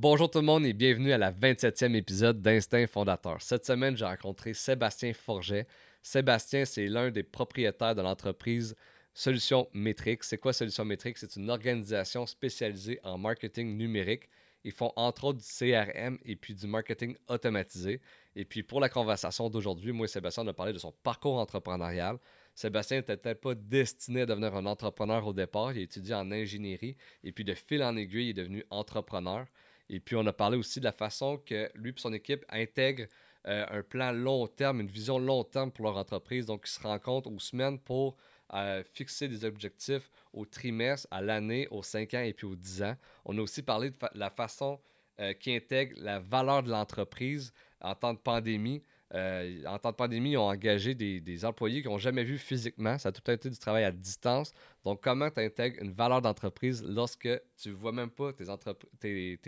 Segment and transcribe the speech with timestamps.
[0.00, 3.42] Bonjour tout le monde et bienvenue à la 27e épisode d'Instinct Fondateur.
[3.42, 5.66] Cette semaine, j'ai rencontré Sébastien Forget.
[6.04, 8.76] Sébastien, c'est l'un des propriétaires de l'entreprise
[9.12, 10.22] Solution Métrique.
[10.22, 11.18] C'est quoi Solution Métrique?
[11.18, 14.28] C'est une organisation spécialisée en marketing numérique.
[14.62, 18.00] Ils font entre autres du CRM et puis du marketing automatisé.
[18.36, 21.38] Et puis pour la conversation d'aujourd'hui, moi et Sébastien, on a parlé de son parcours
[21.38, 22.18] entrepreneurial.
[22.54, 25.72] Sébastien n'était peut-être pas destiné à devenir un entrepreneur au départ.
[25.72, 29.44] Il a étudié en ingénierie et puis de fil en aiguille, il est devenu entrepreneur.
[29.90, 33.06] Et puis on a parlé aussi de la façon que lui et son équipe intègrent
[33.46, 36.46] euh, un plan long terme, une vision long terme pour leur entreprise.
[36.46, 38.16] Donc ils se rencontrent aux semaines pour
[38.54, 42.82] euh, fixer des objectifs au trimestre, à l'année, aux 5 ans et puis aux 10
[42.82, 42.96] ans.
[43.24, 44.80] On a aussi parlé de la façon
[45.20, 48.82] euh, qui intègre la valeur de l'entreprise en temps de pandémie.
[49.14, 52.98] Euh, en temps de pandémie, ils ont engagé des, employés qu'ils n'ont jamais vu physiquement.
[52.98, 54.52] Ça a tout été du travail à distance.
[54.84, 59.38] Donc, comment tu intègres une valeur d'entreprise lorsque tu ne vois même pas tes,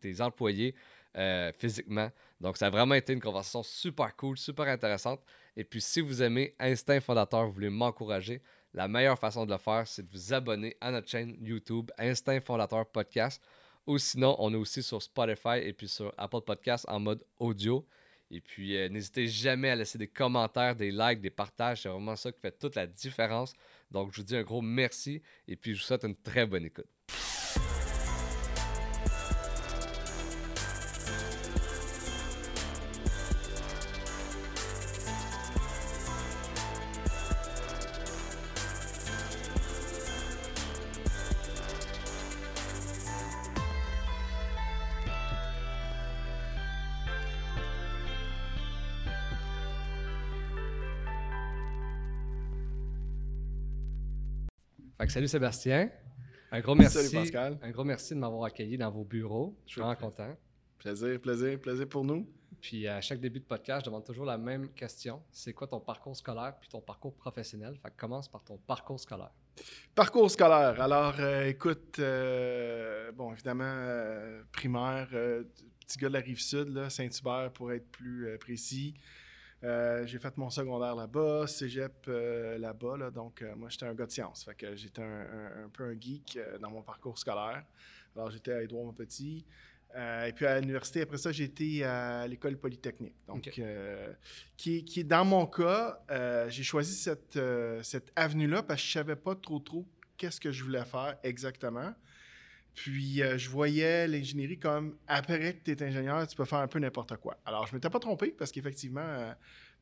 [0.00, 0.74] tes, employés
[1.16, 2.10] euh, physiquement?
[2.40, 5.20] Donc, ça a vraiment été une conversation super cool, super intéressante.
[5.56, 8.40] Et puis, si vous aimez Instinct Fondateur, vous voulez m'encourager,
[8.72, 12.40] la meilleure façon de le faire, c'est de vous abonner à notre chaîne YouTube Instinct
[12.40, 13.42] Fondateur Podcast.
[13.86, 17.86] Ou sinon, on est aussi sur Spotify et puis sur Apple Podcast en mode audio.
[18.32, 21.82] Et puis, euh, n'hésitez jamais à laisser des commentaires, des likes, des partages.
[21.82, 23.52] C'est vraiment ça qui fait toute la différence.
[23.90, 26.64] Donc, je vous dis un gros merci et puis je vous souhaite une très bonne
[26.64, 26.86] écoute.
[55.10, 55.90] Salut Sébastien.
[56.50, 56.98] Un gros merci.
[56.98, 57.58] Salut Pascal.
[57.62, 59.56] Un gros merci de m'avoir accueilli dans vos bureaux.
[59.66, 60.36] Je suis vraiment content.
[60.78, 62.26] Plaisir, plaisir, plaisir pour nous.
[62.60, 65.20] Puis à chaque début de podcast, je demande toujours la même question.
[65.32, 67.76] C'est quoi ton parcours scolaire puis ton parcours professionnel?
[67.82, 69.32] Fait commence par ton parcours scolaire.
[69.94, 70.80] Parcours scolaire.
[70.80, 77.50] Alors, euh, écoute, euh, bon, évidemment, euh, primaire, petit gars de la rive sud, Saint-Hubert
[77.52, 78.94] pour être plus précis.
[79.64, 83.10] Euh, j'ai fait mon secondaire là-bas, cégep euh, là-bas.
[83.10, 84.44] donc, euh, moi, j'étais un gars de sciences.
[84.44, 87.64] Fait que j'étais un, peu un geek dans mon parcours scolaire.
[88.16, 89.44] Alors, j'étais à Édouard Montpetit.
[89.94, 93.14] et puis à l'université, après ça, j'ai été à l'école polytechnique.
[93.26, 93.48] Donc,
[94.56, 96.02] qui, qui, dans mon cas,
[96.48, 97.38] j'ai choisi cette,
[97.82, 99.86] cette avenue-là parce que je savais pas trop, trop
[100.16, 101.94] qu'est-ce que je voulais faire exactement.
[102.74, 106.68] Puis euh, je voyais l'ingénierie comme après que tu es ingénieur, tu peux faire un
[106.68, 107.36] peu n'importe quoi.
[107.44, 109.32] Alors je ne m'étais pas trompé parce qu'effectivement, euh,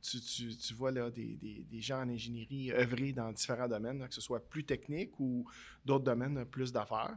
[0.02, 4.64] tu, vois là, des, gens en ingénierie œuvrer dans différents domaines, que ce soit plus
[4.64, 5.46] technique ou
[5.84, 7.16] d'autres domaines plus d'affaires.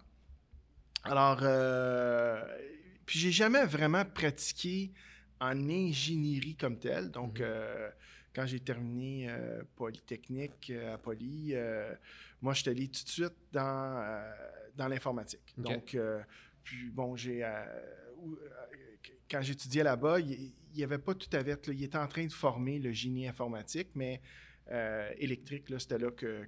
[1.03, 2.41] Alors, euh,
[3.05, 4.91] puis j'ai jamais vraiment pratiqué
[5.41, 7.09] en ingénierie comme telle.
[7.09, 7.91] Donc, mm-hmm.
[8.33, 9.29] Quand j'ai terminé
[9.75, 11.55] Polytechnique à Poly,
[12.41, 14.23] moi, je suis allé tout de suite dans
[14.75, 15.53] dans l'informatique.
[15.57, 16.21] Donc, euh,
[16.63, 17.43] puis bon, j'ai.
[17.43, 18.35] Euh, euh,
[19.29, 21.67] quand j'étudiais là-bas, il n'y avait pas tout à fait.
[21.67, 24.21] il était en train de former le génie informatique, mais
[24.71, 26.47] euh, électrique, là, c'était là que,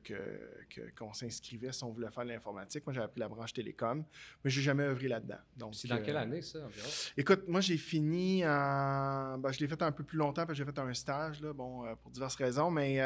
[0.98, 2.86] qu'on s'inscrivait si on voulait faire de l'informatique.
[2.86, 4.06] Moi, j'avais appris la branche télécom,
[4.44, 5.40] mais je n'ai jamais œuvré là-dedans.
[5.58, 6.88] Donc, c'est dans quelle euh, année, ça, environ?
[7.18, 9.38] Écoute, moi, j'ai fini en...
[9.38, 11.52] Ben, je l'ai fait un peu plus longtemps parce que j'ai fait un stage, là,
[11.52, 13.02] bon, euh, pour diverses raisons, mais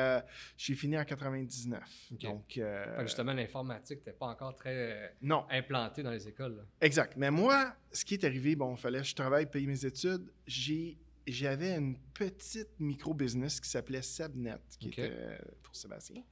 [0.58, 1.82] j'ai fini en 99.
[2.22, 2.60] Donc,
[3.00, 5.46] justement, l'informatique n'était pas encore très non.
[5.50, 6.66] implantée dans les écoles.
[6.82, 7.14] Exact.
[7.18, 10.32] Mais moi, ce qui est arrivé, bon, il fallait que je travaille, payer mes études.
[10.46, 10.98] J'ai
[11.32, 16.24] j'avais une petite micro-business qui s'appelait Sebnet, qui était euh, pour Sébastien.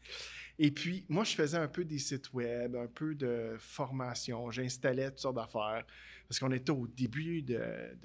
[0.59, 4.49] Et puis, moi, je faisais un peu des sites web, un peu de formation.
[4.49, 5.85] J'installais toutes sortes d'affaires
[6.27, 7.95] parce qu'on était au début de,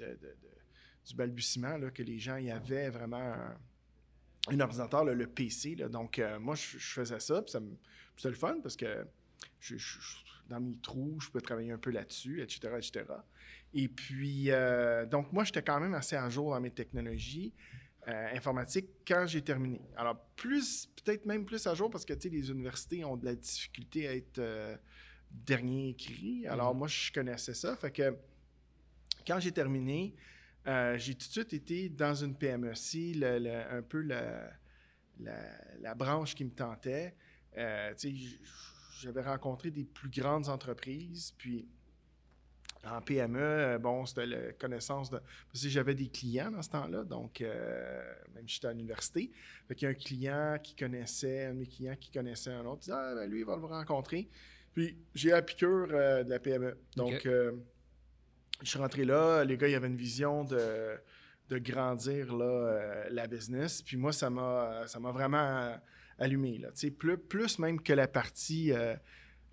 [1.05, 3.35] du balbutiement, là, que les gens y avaient vraiment
[4.47, 5.75] un, ordinateur, le PC.
[5.75, 7.59] Donc, euh, moi, je, faisais ça, puis ça
[8.15, 9.05] c'était le fun parce que
[9.59, 9.75] je,
[10.47, 13.05] dans mes trous, je peux travailler un peu là-dessus, etc., etc.
[13.73, 17.53] Et puis, euh, donc, moi, j'étais quand même assez à jour dans mes technologies
[18.07, 19.81] euh, informatiques quand j'ai terminé.
[19.97, 23.25] Alors, plus, peut-être même plus à jour parce que, tu sais, les universités ont de
[23.25, 24.77] la difficulté à être euh,
[25.31, 26.45] dernier écrit.
[26.47, 26.79] Alors, mhm.
[26.79, 27.75] moi, je connaissais ça.
[27.75, 28.15] Fait que,
[29.25, 30.15] quand j'ai terminé,
[30.65, 32.75] j'ai tout de suite été dans une PME.
[32.75, 34.49] Si un peu la,
[35.19, 37.15] la, branche qui me tentait,
[37.53, 37.61] tu
[37.97, 38.13] sais,
[39.01, 41.67] j'avais rencontré des plus grandes entreprises, puis
[42.85, 45.19] en PME, euh, bon, c'était la connaissance de.
[45.51, 49.31] Parce que j'avais des clients dans ce temps-là, donc euh, même si j'étais à l'université.
[49.67, 52.65] Fait qu'il y a un client qui connaissait, un de mes clients qui connaissait un
[52.65, 54.29] autre, il disait Ah, ben lui, il va le rencontrer.
[54.73, 56.77] Puis j'ai la piqûre euh, de la PME.
[56.97, 60.97] Donc, je suis rentré là, les gars, il y avait une vision de,
[61.49, 63.81] de grandir là, la business.
[63.81, 65.75] Puis moi, ça m'a, ça m'a vraiment
[66.17, 66.59] allumé.
[66.59, 66.69] Là.
[66.97, 68.71] Plus, plus même que la partie.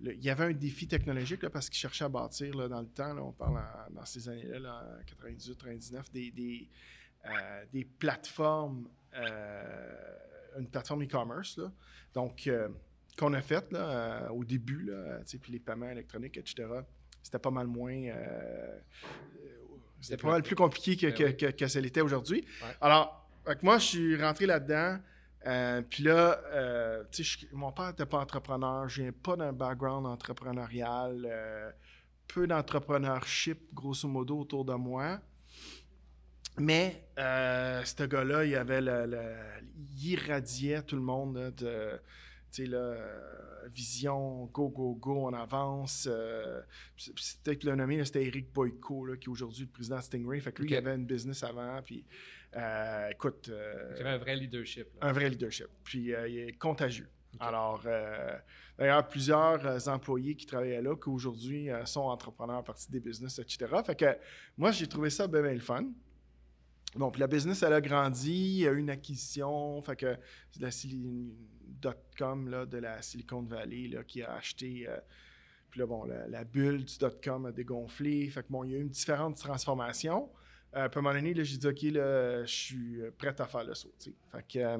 [0.02, 2.80] Le- il y avait un défi technologique là, parce qu'ils cherchaient à bâtir là, dans
[2.80, 6.68] le temps, là, on parle en- dans ces années-là, là, en 98, 99, des, des,
[7.26, 10.16] euh, des plateformes, euh,
[10.58, 11.60] une plateforme e-commerce.
[12.14, 12.68] Donc, euh,
[13.18, 13.74] qu'on a faite
[14.30, 16.66] au début, là, puis les paiements électroniques, etc.
[17.22, 18.10] C'était pas mal moins.
[20.00, 21.36] c'était pas mal plus compliqué que, Ben que, oui.
[21.36, 22.44] que, que ça l'était aujourd'hui.
[22.62, 22.68] Ouais.
[22.80, 23.28] Alors,
[23.62, 24.98] moi, je suis rentré là-dedans.
[25.46, 28.88] Euh, puis là, euh, je- mon père n'était pas entrepreneur.
[28.88, 31.26] Je viens pas d'un background entrepreneurial.
[31.28, 31.70] euh,
[32.28, 35.18] peu d'entrepreneurship, grosso modo, autour de moi.
[36.58, 39.66] Mais euh, ce gars-là, il avait le, le-
[39.96, 42.00] il irradiait tout le monde là, de
[42.58, 42.96] là,
[43.68, 46.08] vision, go, go, go, on avance.
[46.96, 50.40] peut-être le nommé, c'était Eric Boyko, là, qui est aujourd'hui le président de Stingray.
[50.40, 51.80] Fait que lui, il avait une business avant.
[51.82, 52.04] Puis,
[52.56, 54.88] euh, écoute, euh, un vrai leadership.
[55.00, 55.08] là.
[55.08, 55.68] un vrai leadership.
[55.84, 57.08] Puis euh, il est contagieux.
[57.38, 58.36] Alors, euh,
[58.76, 63.66] d'ailleurs, plusieurs employés qui travaillaient là, qui aujourd'hui sont entrepreneurs, partie des business, etc.
[63.86, 64.16] Fait que
[64.56, 65.84] moi, j'ai trouvé ça bien, bien le fun.
[66.96, 70.16] Bon, puis la business, elle a grandi, il y a eu une acquisition, fait que
[70.50, 70.70] c'est la
[71.80, 74.88] dot-com là, de la Silicon Valley là, qui a acheté.
[74.88, 74.96] euh,
[75.70, 78.28] puis là, bon, la, la bulle du dot-com a dégonflé.
[78.28, 80.28] Fait que bon, il y a eu une différente transformation.
[80.76, 83.34] Euh, puis à un moment donné, là, j'ai dit, OK, là, je suis euh, prêt
[83.38, 83.92] à faire le saut.
[83.98, 84.78] Fait que euh,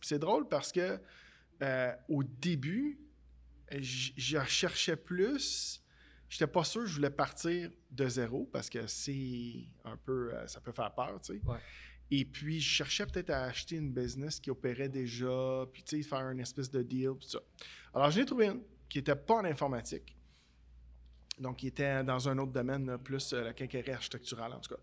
[0.00, 0.98] c'est drôle parce que
[1.62, 2.98] euh, au début,
[3.70, 5.82] je cherchais plus.
[6.28, 10.32] J'étais pas sûr que je voulais partir de zéro parce que c'est un peu.
[10.46, 11.40] ça peut faire peur, tu sais.
[11.44, 11.58] Ouais.
[12.10, 16.08] Et puis, je cherchais peut-être à acheter une business qui opérait déjà, puis tu sais,
[16.08, 17.40] faire une espèce de deal, puis ça.
[17.92, 20.16] Alors, j'en ai trouvé une qui n'était pas en informatique.
[21.38, 24.80] Donc, qui était dans un autre domaine, plus la quincaillerie architecturale, en tout cas.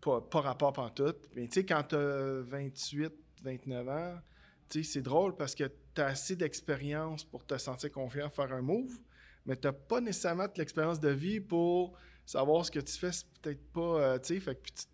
[0.00, 1.28] Pas, pas rapport pantoute.
[1.34, 3.12] Mais tu sais, quand tu as 28,
[3.42, 4.14] 29 ans,
[4.68, 5.64] tu sais, c'est drôle parce que
[5.94, 8.98] tu as assez d'expérience pour te sentir confiant, faire un move,
[9.46, 13.12] mais tu n'as pas nécessairement de l'expérience de vie pour savoir ce que tu fais,
[13.12, 14.84] c'est peut-être pas, euh, tu sais, fait que tu,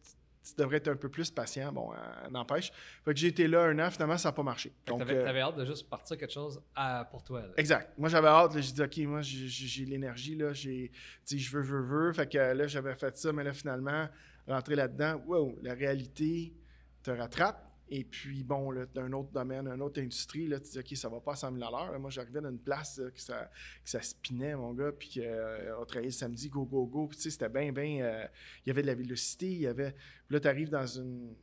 [0.44, 2.72] tu devrais être un peu plus patient, bon, euh, n'empêche.
[3.05, 4.70] Fait que j'ai été là un an, finalement, ça n'a pas marché.
[4.84, 7.43] Fait Donc, T'avais euh, t'avais hâte de juste partir quelque chose à- pour toi.
[7.43, 7.48] là.
[7.56, 7.96] Exact.
[7.96, 8.55] Moi, j'avais hâte.
[8.55, 10.34] là, J'ai dit, OK, moi, j'ai- l'énergie.
[10.34, 10.90] là, j'ai-
[11.25, 12.12] tu sais, Je veux, veux, veux.
[12.12, 13.32] Fait que là, j'avais fait ça.
[13.32, 14.08] Mais là, finalement,
[14.46, 16.54] rentrer là-dedans, wow, la réalité
[17.02, 17.68] te rattrape.
[17.94, 21.10] Et puis, bon, là, d'un autre domaine, une autre industrie, là, tu dis, OK, ça
[21.10, 23.50] va pas à 100 000 à Moi, j'arrivais dans une place là, que, ça,
[23.84, 27.08] que ça spinait, mon gars, puis qu'on travaillait le samedi, go, go, go.
[27.08, 28.02] Puis, tu sais, c'était bien, bien.
[28.02, 28.26] euh,
[28.64, 29.46] il y avait de la vélocité.
[29.46, 29.92] Il y avait.
[29.92, 31.34] Puis là, tu arrives dans une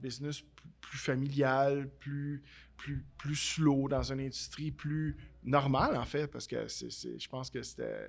[0.00, 2.42] business plus, plus familiale, plus,
[2.76, 7.48] plus, plus slow, dans une industrie plus normale, en fait, parce que c'est, je pense
[7.48, 8.08] que c'était euh,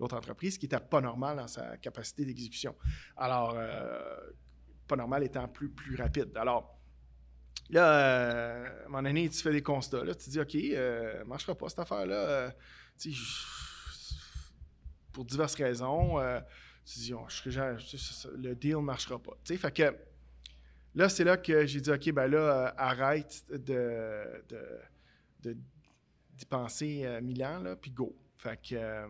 [0.00, 2.74] l'autre entreprise qui n'était pas normale dans sa capacité d'exécution.
[3.16, 4.16] Alors, euh,
[4.88, 6.36] pas normal étant plus, plus rapide.
[6.36, 6.78] Alors,
[7.70, 10.04] là, euh, à un moment donné, tu fais des constats.
[10.04, 12.14] Là, tu dis, OK, euh, ne marchera pas cette affaire-là.
[12.14, 12.50] euh,
[15.12, 16.40] pour diverses raisons, euh,
[16.84, 19.32] tu dis, oh, je- le deal ne marchera pas.
[19.44, 19.94] Fait que
[20.94, 24.80] là, c'est là que j'ai dit, OK, ben là, arrête de, de,
[25.42, 25.56] de-
[26.36, 28.14] d'y penser mille ans, là, puis go.
[28.36, 29.06] Fait que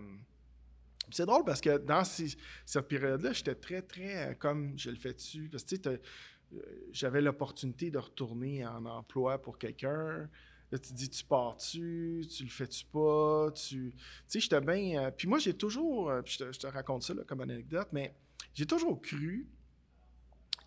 [1.11, 5.13] c'est drôle parce que dans cette période-là, j'étais très, très euh, comme je le fais
[5.13, 5.49] dessus.
[5.51, 6.01] Parce que tu sais,
[6.55, 6.59] euh,
[6.93, 10.29] j'avais l'opportunité de retourner en emploi pour quelqu'un.
[10.71, 13.95] Tu dis, tu pars-tu, tu le fais-tu pas, tu...
[14.27, 15.05] Sais, j'étais bien...
[15.05, 16.13] euh, puis moi, j'ai toujours...
[16.25, 18.13] puis je, te, raconte ça là, comme anecdote, mais
[18.55, 19.47] j'ai toujours cru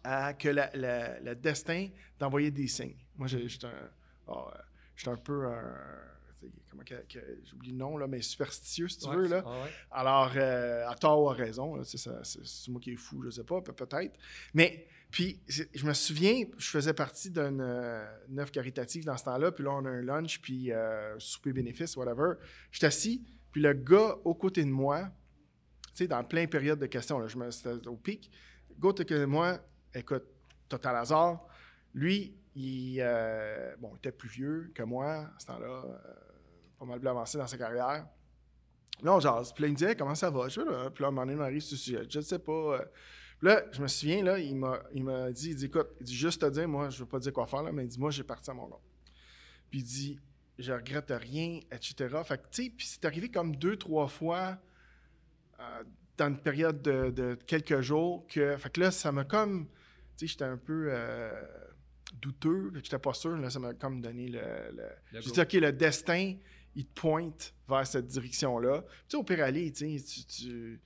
[0.06, 2.96] que le destin t'envoyait des signes.
[3.18, 3.90] Moi, j'étais un,
[4.28, 4.48] oh,
[5.08, 5.46] un peu
[6.70, 9.28] Comment que, que- j'oublie le nom, là, mais superstitieux, si tu Ouais, veux.
[9.28, 9.44] Là.
[9.46, 9.70] ah ouais.
[9.92, 12.96] Alors, euh, à tort ou à raison, là, c'est, ça- c'est- c'est moi qui est
[12.98, 14.18] fou, je sais pas, pe- peut-être.
[14.54, 18.06] Mais, puis, je me souviens, je faisais partie d'une euh,
[18.38, 21.96] œuvre caritative dans ce temps-là, puis là, on a un lunch, puis euh, souper bénéfice,
[21.96, 22.34] whatever.
[22.72, 25.10] Je suis assis, puis le gars aux côtés de moi,
[25.96, 28.30] tu sais, dans plein période de questions, là, je me, c'était au pic,
[28.70, 29.60] le gars côtés de moi,
[29.96, 30.26] écoute,
[30.70, 31.48] total hasard,
[31.94, 35.98] lui, il, euh, bon, il était plus vieux que moi à ce temps-là, euh,
[36.78, 38.08] pas mal plus avancé dans sa carrière.
[39.04, 39.54] Là, on jase.
[39.54, 40.48] Puis là, il me dit Hey, comment ça va?
[40.48, 40.90] Je fais, là.
[40.90, 42.02] Puis là, à un moment donné, il m'arrive ce sujet.
[42.10, 42.52] Je ne sais pas.
[42.52, 42.86] euh.
[43.40, 46.06] Puis là, je me souviens, là, il m'a, il m'a dit, il dit, écoute, il
[46.08, 47.88] dit, juste te dire, moi, je ne veux pas dire quoi faire, là, mais il
[47.88, 48.82] dit, moi, j'ai parti à mon compte.
[49.70, 50.20] Puis il dit,
[50.58, 51.96] je regrette rien, etc.
[52.24, 54.58] Fait que, tu sais, puis c'est arrivé comme deux, trois fois
[55.60, 55.84] euh,
[56.18, 59.68] dans une période de, de quelques jours que, fait que là, ça m'a comme,
[60.18, 61.32] tu sais, j'étais un peu euh,
[62.20, 64.40] douteux, j'étais pas sûr, là, ça m'a comme donné le...
[64.40, 66.38] le- Le j'ai dit, OK, le destin,
[66.78, 68.82] il te pointe vers cette direction-là.
[68.84, 70.82] Tu sais, au pire aller, tu sais, tu- tu-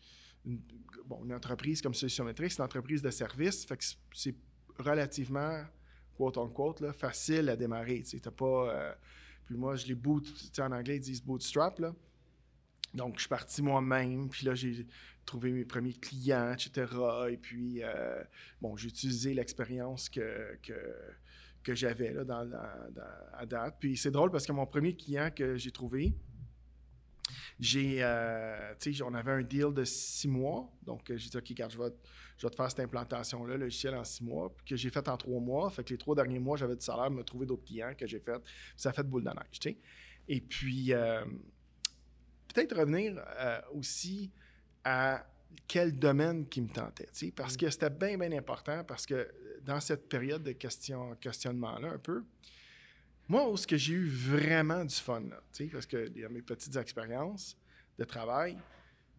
[0.45, 0.59] une,
[1.05, 3.83] bon, une entreprise comme Solution Métrique, c'est une entreprise de service, fait que
[4.13, 4.35] c'est
[4.79, 5.63] relativement,
[6.15, 8.01] quote unquote, là, facile à démarrer.
[8.03, 8.73] Tu n'as pas.
[8.73, 8.93] Euh,
[9.45, 10.25] puis moi, je les boot,
[10.59, 11.77] en anglais, ils disent bootstrap.
[11.79, 11.93] Là.
[12.93, 14.87] Donc, je suis parti moi-même, puis là, j'ai
[15.25, 16.87] trouvé mes premiers clients, etc.
[17.29, 18.23] Et puis, euh,
[18.61, 20.73] bon, j'ai utilisé l'expérience que, que,
[21.67, 22.49] j'avais là, dans,
[23.33, 23.75] à date.
[23.79, 26.13] Puis c'est drôle parce que mon premier client que j'ai trouvé,
[27.59, 30.69] j'ai, euh, tu on avait un deal de six mois.
[30.83, 31.89] Donc, j'ai dit, OK, regarde, je vais,
[32.37, 35.17] je vais te faire cette implantation-là, le logiciel en six mois, que j'ai fait en
[35.17, 35.69] trois mois.
[35.69, 38.19] Fait que les trois derniers mois, j'avais du salaire, me trouver d'autres clients que j'ai
[38.19, 38.41] fait.
[38.75, 39.77] Ça a fait boule de neige, tu sais.
[40.27, 41.23] Et puis, euh,
[42.53, 44.31] peut-être revenir euh, aussi
[44.83, 45.25] à
[45.67, 47.57] quel domaine qui me tentait, parce mm.
[47.57, 49.29] que c'était bien, bien important, parce que
[49.65, 52.23] dans cette période de question, questionnement-là, un peu,
[53.27, 55.41] moi, où ce que j'ai eu vraiment du fun, là,
[55.71, 57.57] parce que a mes petites expériences
[57.97, 58.57] de travail,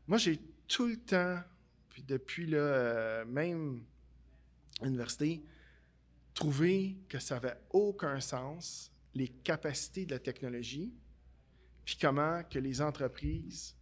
[0.07, 1.41] moi, j'ai tout le temps,
[1.89, 3.85] puis depuis le euh, même
[4.83, 5.43] université,
[6.35, 10.93] trouvé que ça n'avait aucun sens les capacités de la technologie
[11.85, 13.77] puis comment que les entreprises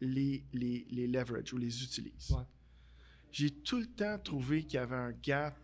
[0.00, 2.36] les, les, les leverage ou les utilisent.
[3.30, 5.56] J'ai tout le temps trouvé qu'il y avait un gap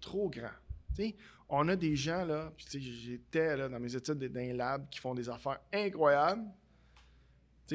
[0.00, 0.50] trop grand.
[1.48, 5.14] on a des gens, là, j'étais là, dans mes études dans un lab qui font
[5.14, 6.46] des affaires incroyables.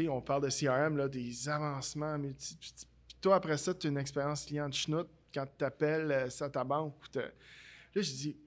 [0.10, 2.20] on parle de CRM, là, des avancements.
[2.20, 2.74] Puis
[3.22, 6.50] toi, après ça, tu as une expérience client de schnout quand tu appelles euh, ça
[6.50, 6.96] ta banque.
[7.16, 7.22] Là,
[7.96, 8.38] je dis,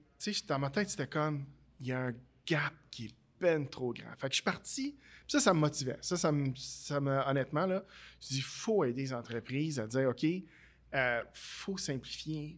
[0.47, 1.45] dans ma tête, c'était comme,
[1.79, 2.13] il y a un
[2.45, 4.15] gap qui est peine trop grand.
[4.17, 4.95] Fait que je suis parti,
[5.27, 5.97] ça, ça me motivait.
[6.01, 7.83] Ça, ça me, ça me honnêtement, là,
[8.21, 10.45] je dis, il faut aider les entreprises à dire, OK, il
[10.93, 12.57] euh, faut simplifier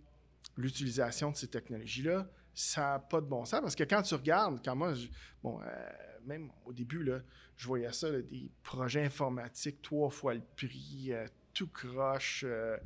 [0.58, 2.28] l'utilisation de ces technologies-là.
[2.54, 4.94] Ça n'a pas de bon sens parce que quand tu regardes, quand moi,
[5.44, 5.90] bon, euh,
[6.26, 7.20] même au début, là,
[7.58, 12.44] je voyais ça, des projets informatiques, trois fois le prix, euh, tout croche.
[12.44, 12.78] là,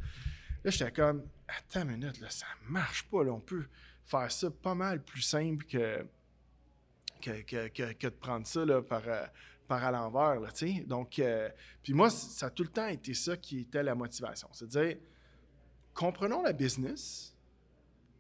[0.66, 3.20] j'étais comme, attends une minute, là, ça marche pas.
[3.20, 3.66] On peut
[4.04, 6.06] faire ça pas mal plus simple que
[7.22, 9.26] que, de prendre ça par, euh,
[9.68, 10.40] par à l'envers.
[10.86, 11.50] Donc, euh,
[11.82, 14.48] puis moi, ça a tout le temps été ça qui était la motivation.
[14.52, 14.98] C'est-à-dire,
[15.94, 17.36] comprenons la business,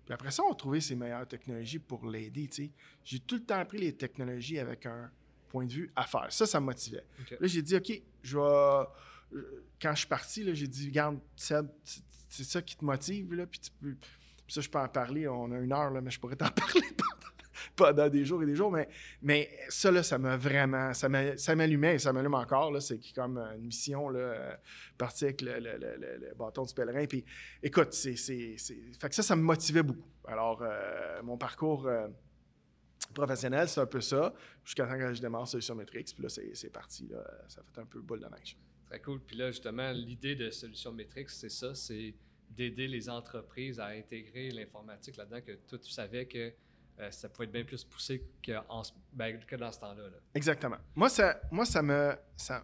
[0.05, 2.49] puis après ça, on va trouver ses meilleures technologies pour l'aider.
[3.03, 5.09] J'ai tout le temps appris les technologies avec un
[5.49, 6.27] point de vue affaires.
[6.31, 7.05] Ça, ça me motivait.
[7.31, 8.87] Là, j'ai dit, OK, je vais.
[9.33, 13.59] Euh, quand je suis parti, j'ai dit, regarde, c'est ça qui te motive, là, puis
[13.59, 13.95] tu peux.
[14.47, 15.27] ça, je peux en parler.
[15.27, 16.81] On a une heure, là, mais je pourrais t'en parler
[17.75, 18.71] pendant des jours et des jours.
[18.71, 18.87] Mais,
[19.21, 20.93] mais ça, là, ça m'a vraiment.
[20.93, 22.81] Ça m'allumait et ça m'allume encore.
[22.81, 24.55] C'est comme une mission, là, euh,
[24.97, 27.05] partir avec le, bâton du pèlerin.
[27.05, 27.25] Puis
[27.61, 28.15] écoute, c'est.
[28.15, 30.09] Fait que ça, ça me motivait beaucoup.
[30.27, 31.87] Alors, euh, mon parcours.
[31.87, 32.07] Euh,
[33.13, 34.33] professionnel, c'est un peu ça,
[34.63, 37.85] jusqu'à temps que je démarre Solution Matrix, puis là, c'est parti, là, ça fait un
[37.85, 38.57] peu boule de neige.
[38.87, 39.21] Très cool.
[39.21, 42.13] Puis là, justement, l'idée de Solution Matrix, c'est ça, c'est
[42.49, 46.53] d'aider les entreprises à intégrer l'informatique là-dedans, que toi, tu savais que
[46.99, 48.53] euh, ça pouvait être bien plus poussé que,
[49.13, 50.03] ben, que dans ce temps-là.
[50.33, 50.77] Exactement.
[50.95, 52.15] Moi, ça, moi, ça me.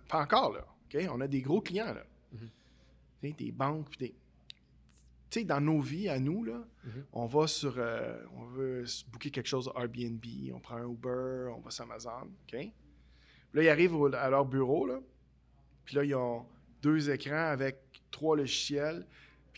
[0.08, 0.66] pas encore, là.
[1.10, 2.04] On a des gros clients, là.
[2.36, 3.36] Mm-hmm.
[3.36, 4.16] Des banques, puis des.
[5.30, 7.04] Tu sais, dans nos vies, à nous, là, mm-hmm.
[7.14, 7.76] on va sur.
[7.78, 10.24] Euh, on veut booker quelque chose à Airbnb,
[10.54, 12.30] on prend un Uber, on va sur Amazon.
[12.48, 12.72] OK?
[13.54, 15.00] là, ils arrivent à leur bureau, là.
[15.84, 16.46] Puis là, ils ont
[16.82, 17.78] deux écrans avec
[18.12, 19.06] trois logiciels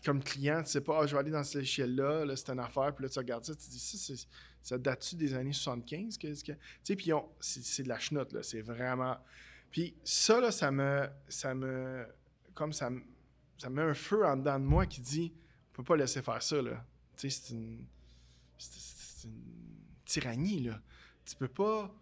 [0.03, 2.59] comme client, tu sais pas, ah, je vais aller dans ce logiciel-là, là, c'est une
[2.59, 4.13] affaire, puis là, tu regardes ça, tu te dis, ça,
[4.63, 6.17] ça date-tu des années 75?
[6.17, 9.17] Tu sais, puis c'est de la chenoute, là, c'est vraiment...
[9.69, 11.07] Puis ça, là, ça me...
[11.27, 12.07] Ça me
[12.53, 12.89] comme ça,
[13.57, 15.33] ça met un feu en dedans de moi qui dit,
[15.71, 16.85] on peut pas laisser faire ça, là.
[17.17, 17.85] Tu sais, c'est une...
[18.57, 19.41] C'est une
[20.05, 20.81] tyrannie, là.
[21.25, 21.93] Tu peux pas...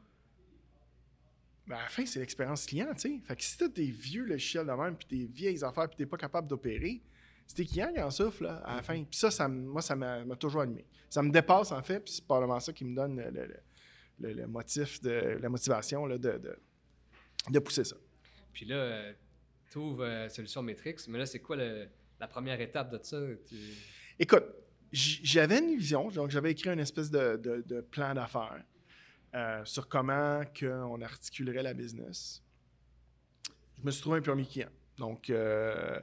[1.68, 3.20] Mais à la fin, c'est l'expérience client, tu sais.
[3.24, 6.06] Fait que si t'as des vieux logiciels de même, puis des vieilles affaires, puis t'es
[6.06, 7.02] pas capable d'opérer,
[7.52, 9.04] c'était qui qui en souffle à la fin.
[9.04, 10.86] Puis ça, ça moi, ça m'a toujours animé.
[11.10, 13.22] Ça me dépasse, en fait, puis c'est probablement ça qui me donne
[14.20, 17.98] le, motif, de, la motivation de, de, pousser ça.
[18.54, 19.12] Puis là,
[19.70, 23.20] tu ouvres euh, Solution Matrix, mais là, c'est quoi la première étape de ça?
[24.18, 24.46] Écoute,
[24.92, 28.64] j'avais une vision, donc j'avais écrit une espèce de, plan d'affaires
[29.36, 32.42] euh, sur comment on articulerait la business.
[33.80, 34.70] Je me suis trouvé un premier client.
[34.98, 36.00] Donc, euh,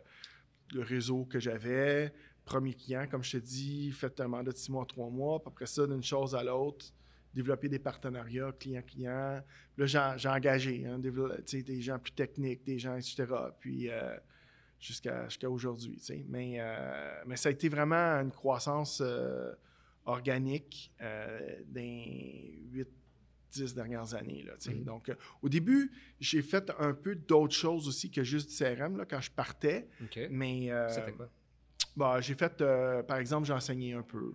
[0.73, 2.13] le réseau que j'avais.
[2.45, 5.43] Premier client, comme je te dis, fait un mandat de six mois, trois mois.
[5.45, 6.87] Après ça, d'une chose à l'autre,
[7.35, 9.43] développer des partenariats client-client.
[9.77, 13.27] Là, j'ai engagé hein, des gens plus techniques, des gens, etc.
[13.61, 14.17] Puis euh,
[14.81, 16.01] jusqu'à aujourd'hui.
[16.29, 19.53] Mais, euh, mais ça a été vraiment une croissance euh,
[20.07, 22.03] organique d'un
[22.73, 22.89] 8
[23.51, 24.43] dix dernières années.
[24.43, 24.85] Là, Mhm.
[24.85, 25.91] Donc, euh, au début,
[26.21, 29.89] j'ai fait un peu d'autres choses aussi que juste du CRM là, quand je partais.
[30.31, 31.31] Mais euh, quoi?
[31.97, 34.35] bah, j'ai fait, euh, par exemple, j'ai enseigné un peu.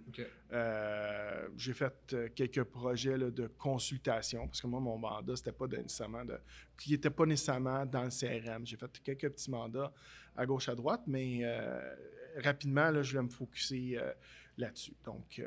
[1.58, 5.78] J'ai fait quelques projets là, de consultation parce que moi, mon mandat, c'était pas de-
[5.78, 6.38] nécessairement de.
[6.78, 8.66] qui n'était pas nécessairement dans le CRM.
[8.66, 9.94] J'ai fait quelques petits mandats
[10.36, 11.42] à gauche, à droite, mais
[12.44, 14.12] rapidement, là, je vais me focuser euh,
[14.58, 14.96] là-dessus.
[15.06, 15.40] Donc,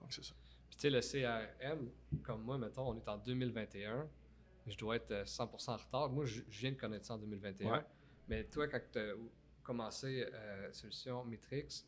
[0.00, 0.34] donc c'est ça.
[0.76, 1.88] Puis tu sais, le CRM,
[2.22, 4.08] comme moi, mettons, on est en 2021.
[4.66, 6.10] Je dois être euh, 100% en retard.
[6.10, 7.72] Moi, je viens de connaître ça en 2021.
[7.72, 7.80] Ouais.
[8.28, 9.14] Mais toi, quand tu as
[9.62, 11.84] commencé euh, Solution Matrix,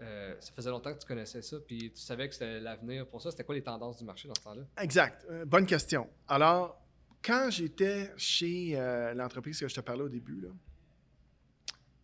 [0.00, 3.22] euh, ça faisait longtemps que tu connaissais ça, puis tu savais que c'était l'avenir pour
[3.22, 3.30] ça.
[3.30, 4.62] C'était quoi les tendances du marché dans ce temps-là?
[4.82, 5.24] Exact.
[5.30, 6.08] Euh, bonne question.
[6.26, 6.80] Alors,
[7.22, 10.48] quand j'étais chez euh, l'entreprise que je te parlais au début, là,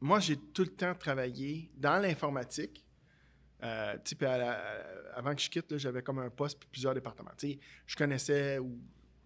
[0.00, 2.86] moi, j'ai tout le temps travaillé dans l'informatique.
[3.62, 3.96] Euh,
[5.14, 7.32] avant que je quitte, j'avais comme un poste puis plusieurs départements.
[7.36, 8.58] Tu sais, je connaissais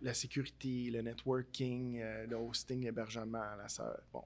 [0.03, 4.03] la sécurité, le networking, euh, le hosting, l'hébergement, la salle.
[4.12, 4.25] Bon,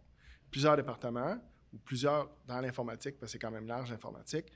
[0.51, 1.39] plusieurs départements
[1.73, 4.47] ou plusieurs dans l'informatique, parce que c'est quand même large l'informatique.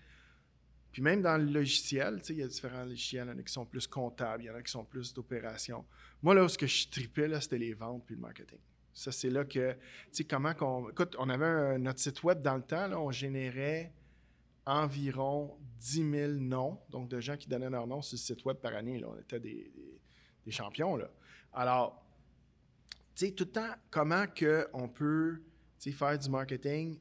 [0.90, 3.26] Puis même dans le logiciel, il y a différents logiciels.
[3.26, 5.14] Il y en a qui sont plus comptables, il y en a qui sont plus
[5.14, 5.86] d'opérations.
[6.22, 8.58] Moi, là où ce que je tripais, c'était les ventes puis le marketing.
[8.92, 9.78] Ça, c'est là que, tu
[10.12, 10.90] sais, comment qu'on...
[10.90, 13.90] Écoute, on avait notre site web dans le temps, là, on générait
[14.66, 18.56] environ 10 000 noms, donc de gens qui donnaient leur nom sur le site web
[18.58, 18.98] par année.
[18.98, 19.08] Là.
[19.10, 20.00] On était des, des-
[20.44, 21.08] des champions, là.
[21.52, 22.04] Alors,
[23.14, 25.40] tu sais, tout le temps, comment que on peut,
[25.78, 26.98] faire du marketing,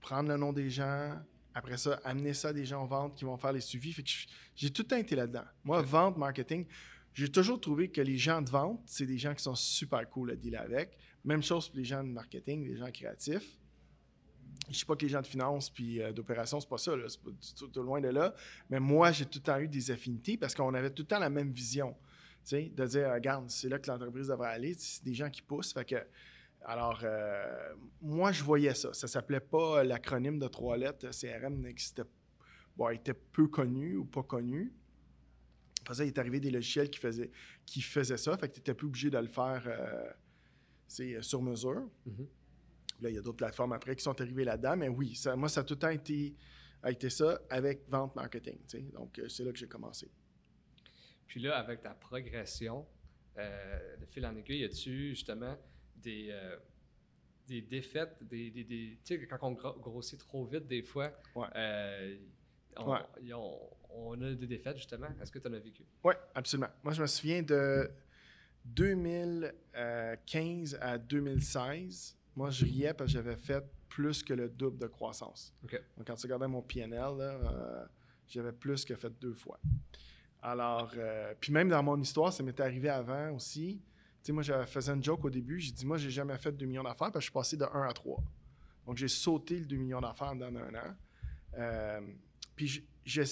[0.00, 1.18] prendre le nom des gens,
[1.54, 3.92] après ça, amener ça à des gens en vente qui vont faire les suivis?
[3.92, 4.10] Fait que
[4.54, 5.44] j'ai tout le temps été là-dedans.
[5.64, 6.66] Moi, vente, marketing,
[7.12, 10.30] j'ai toujours trouvé que les gens de vente, c'est des gens qui sont super cool
[10.32, 10.96] à dealer avec.
[11.24, 13.58] Même chose pour les gens de marketing, les gens créatifs.
[14.70, 17.20] Je sais pas que les gens de finance puis euh, d'opération, c'est pas ça, c'est
[17.20, 18.34] pas du tout, loin de là.
[18.70, 21.18] Mais moi, j'ai tout le temps eu des affinités parce qu'on avait tout le temps
[21.18, 21.94] la même vision.
[22.50, 24.74] De dire, regarde, c'est là que l'entreprise devrait aller.
[24.74, 25.72] C'est des gens qui poussent.
[25.72, 25.96] Fait que,
[26.62, 28.92] alors, euh, moi, je voyais ça.
[28.92, 31.08] Ça s'appelait pas l'acronyme de trois lettres.
[31.10, 32.04] CRM n'existait
[32.76, 34.72] bon, était peu connu ou pas connu.
[35.90, 37.30] Il est arrivé des logiciels qui faisaient,
[37.66, 38.36] qui faisaient ça.
[38.38, 40.10] Fait que tu n'étais plus obligé de le faire euh,
[41.00, 41.88] euh, sur mesure.
[42.06, 42.26] Mhm.
[43.00, 44.76] Là, il y a d'autres plateformes après qui sont arrivées là-dedans.
[44.76, 46.34] Mais oui, ça, moi, ça a tout le temps été,
[46.82, 48.58] a été ça avec vente marketing.
[48.92, 50.10] Donc, euh, c'est là que j'ai commencé.
[51.26, 52.86] Puis là, avec ta progression,
[53.38, 55.56] euh, de fil en aiguille, y a-tu justement
[55.96, 56.56] des, euh,
[57.48, 61.12] des défaites, des, des- des- tu sais, quand on gro- grossit trop vite, des fois,
[61.34, 61.46] Ouais.
[61.56, 62.16] euh,
[62.78, 62.98] Ouais.
[63.34, 65.08] on- on a des défaites, justement?
[65.20, 65.84] Est-ce que tu en as vécu?
[66.04, 66.70] Oui, absolument.
[66.82, 67.90] Moi, je me souviens de
[68.64, 72.16] 2015 à 2016.
[72.36, 75.54] Moi, je riais parce que j'avais fait plus que le double de croissance.
[75.62, 77.84] Donc, quand tu regardais mon PNL, euh,
[78.26, 79.60] j'avais plus que fait deux fois.
[80.42, 83.80] Alors, euh, puis même dans mon histoire, ça m'était arrivé avant aussi.
[84.22, 85.60] Tu sais, moi, je faisais une joke au début.
[85.60, 87.64] J'ai dit, moi, j'ai jamais fait 2 millions d'affaires parce que je suis passé de
[87.64, 88.22] 1 à 3.
[88.86, 90.96] Donc, j'ai sauté le 2 millions d'affaires dans un an.
[91.56, 92.00] Euh,
[92.56, 93.22] puis, je,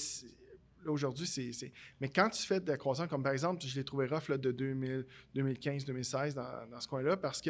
[0.87, 4.07] aujourd'hui, c'est, Mais quand tu fais de la croissance, comme par exemple, je l'ai trouvé
[4.07, 7.41] rough là, de 2000, 2015, 2016 dans, dans ce coin-là parce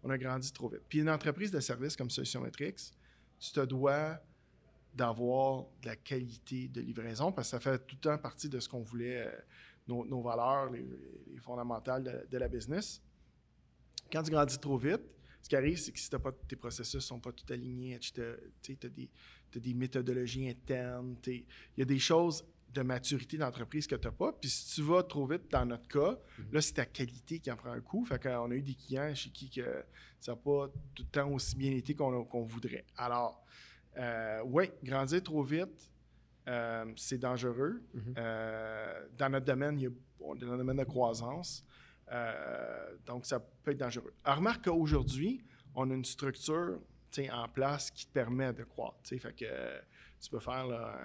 [0.00, 0.82] qu'on a grandi trop vite.
[0.88, 2.42] Puis, une entreprise de service comme Solution
[3.40, 4.20] tu te dois
[4.94, 8.60] d'avoir de la qualité de livraison parce que ça fait tout le temps partie de
[8.60, 9.32] ce qu'on voulait, euh,
[9.88, 10.84] nos, valeurs, les,
[11.32, 13.00] les fondamentales de, la business.
[14.12, 15.00] Quand tu grandis trop vite,
[15.42, 18.20] ce qui arrive, c'est que si pas, tes processus ne sont pas tout alignés, tu
[18.20, 19.08] as des,
[19.50, 21.44] t'as des méthodologies internes, il
[21.78, 24.32] y a des choses de maturité d'entreprise que tu n'as pas.
[24.32, 26.44] Puis si tu vas trop vite, dans notre cas, Mhm.
[26.52, 28.04] là, c'est ta qualité qui en prend un coup.
[28.04, 29.84] Fait qu'on a eu des clients chez qui que
[30.20, 32.84] ça n'a pas tout le temps aussi bien été qu'on voudrait.
[32.96, 33.44] Alors,
[33.96, 35.90] euh, oui, grandir trop vite,
[36.46, 37.82] euh, c'est dangereux.
[37.92, 38.14] Mhm.
[38.18, 41.64] Euh, dans notre domaine, il y a, on est dans le domaine de croissance.
[43.06, 44.12] Donc, ça peut être dangereux.
[44.24, 46.80] Alors, remarque qu'aujourd'hui, on a une structure
[47.32, 48.98] en place qui te permet de croître.
[49.04, 49.80] Fait que
[50.20, 50.98] tu peux faire, là,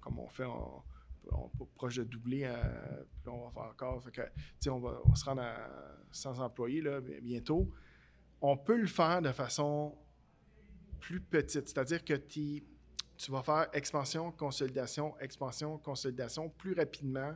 [0.00, 0.82] comme on fait, on,
[1.32, 4.02] on est proche de doubler, euh, puis on va faire encore.
[4.04, 5.68] Fait que, on va, on se rendre à
[6.12, 7.70] 100 employés là, bi- bientôt.
[8.40, 9.96] On peut le faire de façon
[11.00, 12.62] plus petite, c'est-à-dire que tu
[13.28, 17.34] vas faire expansion, consolidation, expansion, consolidation plus rapidement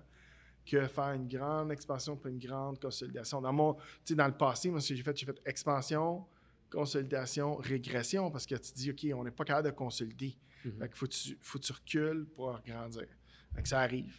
[0.66, 3.40] que faire une grande expansion puis une grande consolidation.
[3.40, 3.76] Dans, mon,
[4.10, 6.26] dans le passé, moi, ce que j'ai fait, j'ai fait expansion,
[6.70, 10.36] consolidation, régression, parce que tu dis, OK, on n'est pas capable de consolider.
[10.64, 10.72] Mhm.
[10.78, 13.06] Fait qu'il faut que tu, faut que tu recules pour grandir.
[13.64, 14.14] Ça arrive.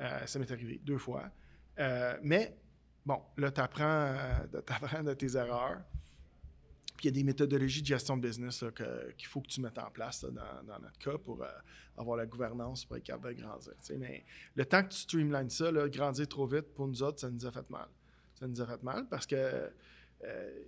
[0.00, 1.30] Euh, ça m'est arrivé deux fois.
[1.78, 2.56] Euh, mais,
[3.04, 4.14] bon, là, tu apprends,
[5.04, 5.82] de tes erreurs.
[6.96, 8.64] Puis il y a des méthodologies de gestion de business
[9.16, 11.48] qu'il faut que tu mettes en place dans, notre cas pour euh,
[11.98, 13.74] avoir la gouvernance pour être capable de grandir.
[13.98, 17.44] Mais le temps que tu streamlines ça, grandir trop vite, pour nous autres, ça nous
[17.44, 17.88] a fait mal.
[18.38, 19.70] Ça nous a fait mal parce que,
[20.24, 20.62] euh,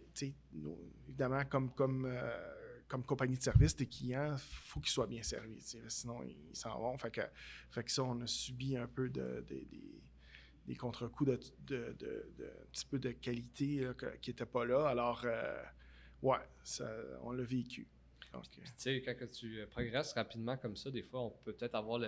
[0.52, 0.76] nous,
[1.08, 2.57] évidemment, comme, comme, euh,
[2.88, 5.76] comme compagnie de service, tes clients, il faut qu'ils soient bien servis.
[5.88, 6.96] Sinon, ils s'en vont.
[6.96, 7.20] Fait que,
[7.70, 9.44] fait que ça, on a subi un peu de,
[10.66, 11.30] des contre-coups
[11.66, 13.86] de, de, un petit peu de qualité
[14.22, 14.88] qui n'étaient pas là.
[14.88, 15.24] Alors,
[16.22, 16.90] ouais, ça,
[17.22, 17.86] on l'a vécu.
[18.34, 21.74] Euh, tu sais, quand tu euh, progresses rapidement comme ça, des fois, on peut peut-être
[21.74, 21.98] avoir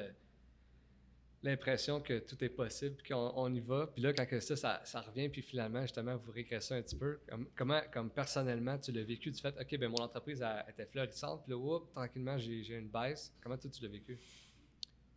[1.42, 3.86] l'impression que tout est possible, qu'on y va.
[3.86, 7.20] Puis là, quand ça, ça, revient, puis finalement, justement, vous régressez un petit peu.
[7.56, 9.30] comment, comme personnellement, tu l'as vécu?
[9.30, 13.32] Du fait, OK, ben mon entreprise était florissante, puis là, tranquillement, j'ai une baisse.
[13.42, 14.18] Comment toi, tu l'as vécu?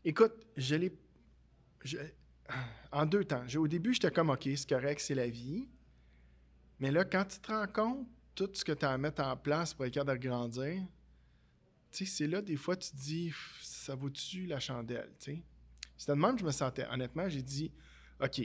[0.05, 0.97] Écoute, je l'ai.
[2.91, 3.43] En deux temps.
[3.57, 5.67] Au début, j'étais comme, OK, c'est correct, c'est la vie.
[6.79, 9.35] Mais là, quand tu te rends compte tout ce que tu as à mettre en
[9.37, 10.81] place pour être capable de grandir,
[11.91, 15.43] c'est là, des fois, tu te dis, ça vaut-tu la chandelle, tu sais?
[15.97, 16.85] C'était de même que je me sentais.
[16.91, 17.71] Honnêtement, j'ai dit,
[18.21, 18.41] OK,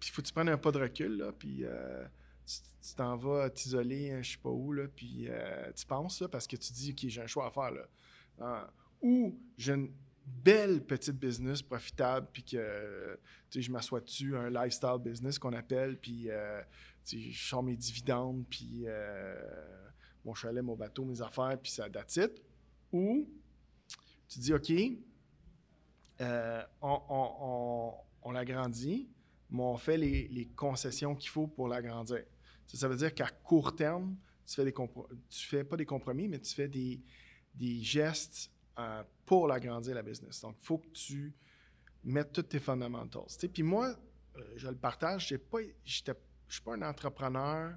[0.00, 2.04] puis faut que tu prennes un pas de recul, là, puis euh,
[2.46, 6.28] tu t'en vas t'isoler, hein, je sais pas où, là, puis euh, tu penses, là,
[6.28, 7.88] parce que tu dis, OK, j'ai un choix à faire, là.
[8.40, 8.70] Ah,
[9.02, 9.92] ou j'ai une
[10.26, 13.18] belle petite business profitable, puis que
[13.54, 16.60] je m'assois dessus, un lifestyle business qu'on appelle, puis euh,
[17.06, 19.34] je sors mes dividendes, puis euh,
[20.24, 22.18] mon chalet, mon bateau, mes affaires, puis ça date
[22.92, 23.28] Ou
[24.28, 24.72] tu dis, OK,
[26.20, 29.08] euh, on, l'agrandit,
[29.50, 32.24] mais on fait les, concessions qu'il faut pour l'agrandir.
[32.66, 34.74] Ça, veut dire qu'à court terme, tu fais
[35.30, 37.02] fais pas des compromis, mais tu fais des,
[37.82, 40.40] gestes euh, pour l'agrandir la business.
[40.40, 41.34] Donc, il faut que tu
[42.04, 43.26] mettes tous tes fundamentals.
[43.52, 43.94] Puis moi,
[44.56, 47.74] je le partage, je ne suis pas un entrepreneur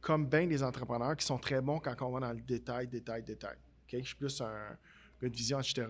[0.00, 3.22] comme bien des entrepreneurs qui sont très bons quand on va dans le détail, détail,
[3.22, 3.56] détail.
[3.92, 4.78] Je suis plus un
[5.20, 5.86] de vision, etc.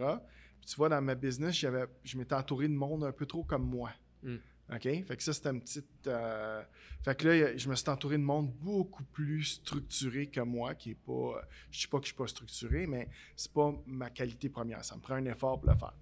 [0.66, 3.90] tu vois, dans ma business, je m'étais entouré de monde un peu trop comme moi.
[4.22, 4.36] Hmm.
[4.72, 4.82] OK?
[4.82, 6.06] Fait que ça, c'était une petite.
[6.06, 6.62] Euh,
[7.02, 10.90] fait que là, je me suis entouré de monde beaucoup plus structuré que moi, qui
[10.90, 11.42] est pas.
[11.70, 14.84] Je ne dis pas que je suis pas structuré, mais c'est pas ma qualité première.
[14.84, 15.94] Ça me prend un effort pour le faire.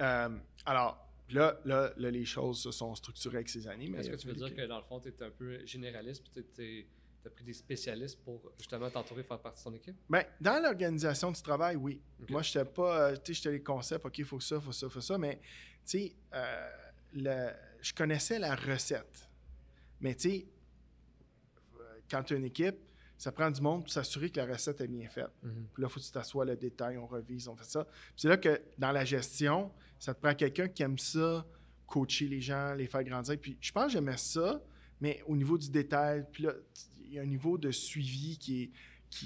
[0.00, 3.90] Euh, alors, Là, là, les choses se sont structurées avec ces années.
[3.96, 6.44] Est-ce que tu veux dire que dans le fond, tu es un peu généraliste, puis
[6.54, 6.86] tu
[7.28, 9.96] as pris des spécialistes pour justement t'entourer, faire partie de ton équipe?
[10.08, 12.00] Bien, dans l'organisation du travail, oui.
[12.28, 14.62] Moi, je n'étais pas, euh, tu sais, j'étais les concepts, OK, il faut ça, il
[14.62, 15.40] faut ça, il faut ça, mais,
[15.84, 19.28] tu sais, euh, je connaissais la recette.
[20.00, 20.46] Mais, tu sais,
[22.10, 22.76] quand tu as une équipe,
[23.16, 25.30] ça prend du monde pour s'assurer que la recette est bien faite.
[25.42, 25.66] Mhm.
[25.74, 27.86] Puis là, il faut que tu t'assoies le détail, on revise, on fait ça.
[28.16, 31.46] c'est là que dans la gestion, ça te prend quelqu'un qui aime ça,
[31.86, 33.36] coacher les gens, les faire grandir.
[33.38, 34.62] Puis je pense que j'aimais ça,
[35.00, 38.62] mais au niveau du détail, puis là, il y a un niveau de suivi qui,
[38.62, 38.70] est,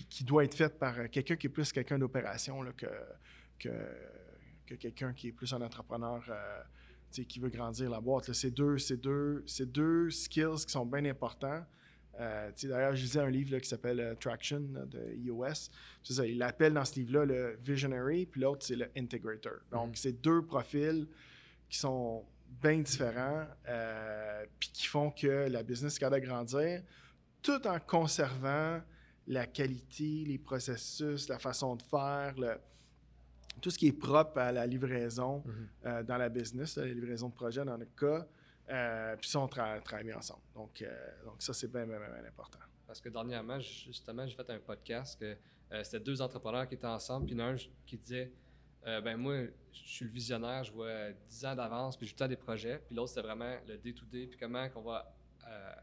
[0.09, 2.87] qui, doit être fait par quelqu'un qui est plus quelqu'un d'opération que,
[3.59, 6.23] que, quelqu'un qui est plus un entrepreneur.
[6.29, 6.62] Euh,
[7.23, 8.33] qui veut grandir la boîte.
[8.33, 11.64] C'est deux, deux, deux skills qui sont bien importants.
[12.20, 15.70] Euh, d'ailleurs, je lisais un livre qui s'appelle euh, Traction de iOS.
[16.25, 19.59] il l'appelle dans ce livre-là le Visionary, puis l'autre, c'est le Integrator.
[19.73, 19.97] Donc, mm.
[19.97, 21.09] c'est deux profils
[21.68, 22.25] qui sont
[22.62, 26.83] bien différents, euh, puis qui font que la business est capable de grandir,
[27.44, 28.80] tout en conservant
[29.28, 32.35] la qualité, les processus, la façon de faire,
[33.61, 35.44] tout ce qui est propre à la livraison
[35.85, 36.02] mm-hmm.
[36.02, 38.26] dans la business, la livraison de projet dans notre cas.
[38.70, 40.40] Euh, puis ça, on travaille bien ensemble.
[40.54, 42.59] Donc, euh, donc ça, c'est bien, bien, bien, important.
[42.87, 45.37] Parce que dernièrement, justement, j'ai fait un podcast que
[45.72, 48.33] euh, c'était deux entrepreneurs qui étaient ensemble, puis un qui disait
[49.02, 52.37] ben moi, je suis le visionnaire, je vois 10 ans d'avance, puis j'ai tout des
[52.37, 52.83] projets.
[52.85, 55.11] Puis l'autre, c'était vraiment le day-to-day, puis comment qu'on va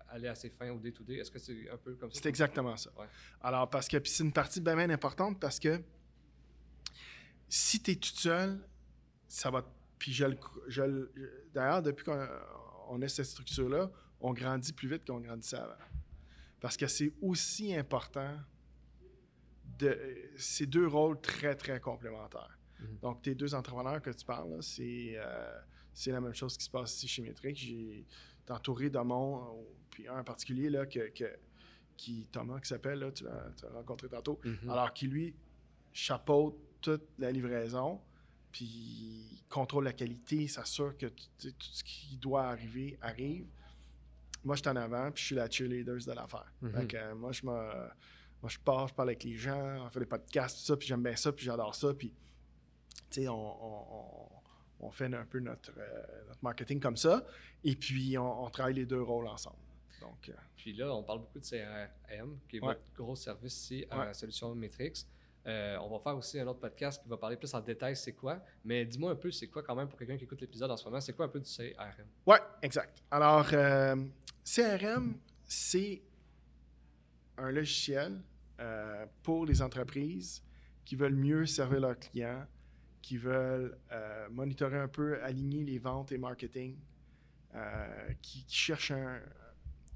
[0.10, 1.16] aller à ses fins au day-to-day.
[1.16, 2.20] Est-ce que c'est un peu comme ça?
[2.22, 2.92] C'est exactement ça.
[3.42, 5.82] Alors, parce que c'est une partie bien, bien importante parce que
[7.48, 8.60] si tu es tout seul,
[9.28, 9.66] ça va.
[9.98, 10.26] Puis je,
[10.68, 11.10] je
[11.54, 12.28] d'ailleurs, depuis qu'on
[12.90, 15.76] on a cette structure-là, on grandit plus vite qu'on grandissait avant.
[16.60, 18.38] Parce que c'est aussi important
[19.80, 19.98] de.
[20.38, 22.58] C'est deux rôles très, très complémentaires.
[22.80, 22.98] Mhm.
[23.02, 25.62] Donc, tes deux entrepreneurs que tu parles, euh,
[25.94, 27.56] c'est la même chose qui se passe ici chez Metric.
[27.58, 28.06] J'ai
[28.50, 31.12] entouré de mon, puis un en particulier, là, que,
[31.98, 34.70] qui, Thomas, qui s'appelle, tu l'as rencontré tantôt, mhm.
[34.70, 35.36] alors qui, lui,
[35.94, 38.02] chapeaute toute la livraison
[38.52, 43.48] puis contrôle la qualité, s'assure que tout ce qui doit arriver arrive.
[44.44, 46.52] Moi, je suis en avant, puis je suis la cheerleader de l'affaire.
[46.62, 47.52] Mm moi, je me,
[48.42, 50.88] moi, je pars, je parle avec les gens, on fait des podcasts, tout ça, puis
[50.88, 52.14] j'aime bien ça, puis j'adore ça, puis,
[53.10, 54.28] tu sais, on,
[54.90, 57.24] fait un peu notre, euh, notre, marketing comme ça,
[57.64, 59.58] et puis on, travaille les deux rôles ensemble.
[60.00, 62.74] Donc, euh, Puis là, on parle beaucoup de CRM, qui est Ouais.
[62.74, 64.14] votre gros service ici à Ouais.
[64.14, 65.06] Solution Matrix.
[65.48, 68.14] Euh, on va faire aussi un autre podcast qui va parler plus en détail c'est
[68.14, 68.40] quoi.
[68.64, 70.86] Mais dis-moi un peu, c'est quoi quand même pour quelqu'un qui écoute l'épisode en ce
[70.86, 72.06] moment, c'est quoi un peu du CRM?
[72.26, 73.02] Ouais, exact.
[73.10, 73.96] Alors, euh,
[74.44, 75.16] CRM,
[75.46, 76.02] c'est
[77.38, 78.22] un logiciel
[78.60, 80.44] euh, pour les entreprises
[80.86, 82.46] qui veulent mieux servir leurs clients,
[83.02, 86.78] qui veulent euh, monitorer un peu, aligner les ventes et marketing,
[87.56, 88.94] euh, qui, cherchent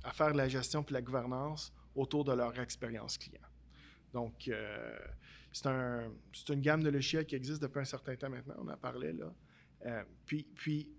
[0.03, 3.39] à faire de la gestion et de la gouvernance autour de leur expérience client.
[4.13, 4.97] Donc, euh,
[5.51, 6.11] c'est un,
[6.49, 9.31] une gamme de logiciels qui existe depuis un certain temps maintenant, on en parlait là.
[10.25, 10.89] Puis, puis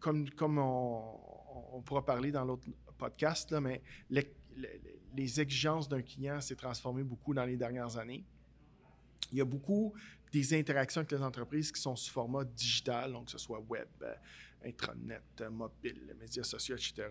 [0.00, 2.66] comme, comme on, pourra parler dans l'autre
[2.98, 7.96] podcast, là, mais les, les- les exigences d'un client s'est transformé beaucoup dans les dernières
[7.96, 8.24] années.
[9.32, 9.94] Il y a beaucoup
[10.32, 13.88] des interactions avec les entreprises qui sont sous format digital, donc que ce soit web,
[14.02, 14.14] euh,
[14.64, 17.08] intranet, euh, mobile, médias sociaux, etc.,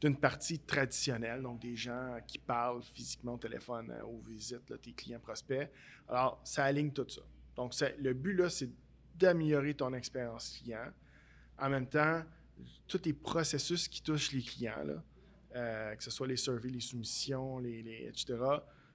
[0.00, 4.76] d'une partie traditionnelle, donc des gens qui parlent physiquement au téléphone euh, aux visites, là,
[4.78, 5.68] tes clients prospects.
[6.08, 7.22] Alors, ça aligne tout ça.
[7.56, 8.70] Donc, le but, là, c'est
[9.16, 10.92] d'améliorer ton expérience client.
[11.58, 12.22] En même temps,
[12.86, 17.58] tous les processus qui touchent les clients, là, que ce soit les surveys, les soumissions,
[17.60, 18.36] les- etc.,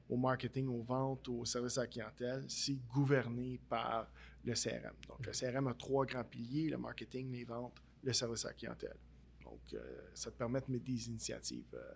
[0.09, 4.09] au marketing, aux ventes, au service à la clientèle, c'est gouverné par
[4.43, 4.93] le CRM.
[5.07, 8.53] Donc, le CRM a trois grands piliers, le marketing, les ventes, le service à la
[8.55, 8.95] clientèle.
[9.43, 11.93] Donc, euh, ça te permet de mettre des initiatives euh,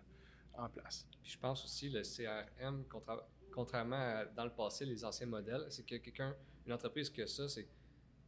[0.58, 1.08] en place.
[1.22, 5.66] Puis je pense aussi le CRM, contra- contrairement à dans le passé, les anciens modèles,
[5.70, 6.36] c'est que quelqu'un,
[6.68, 7.68] une entreprise qui a ça, c'est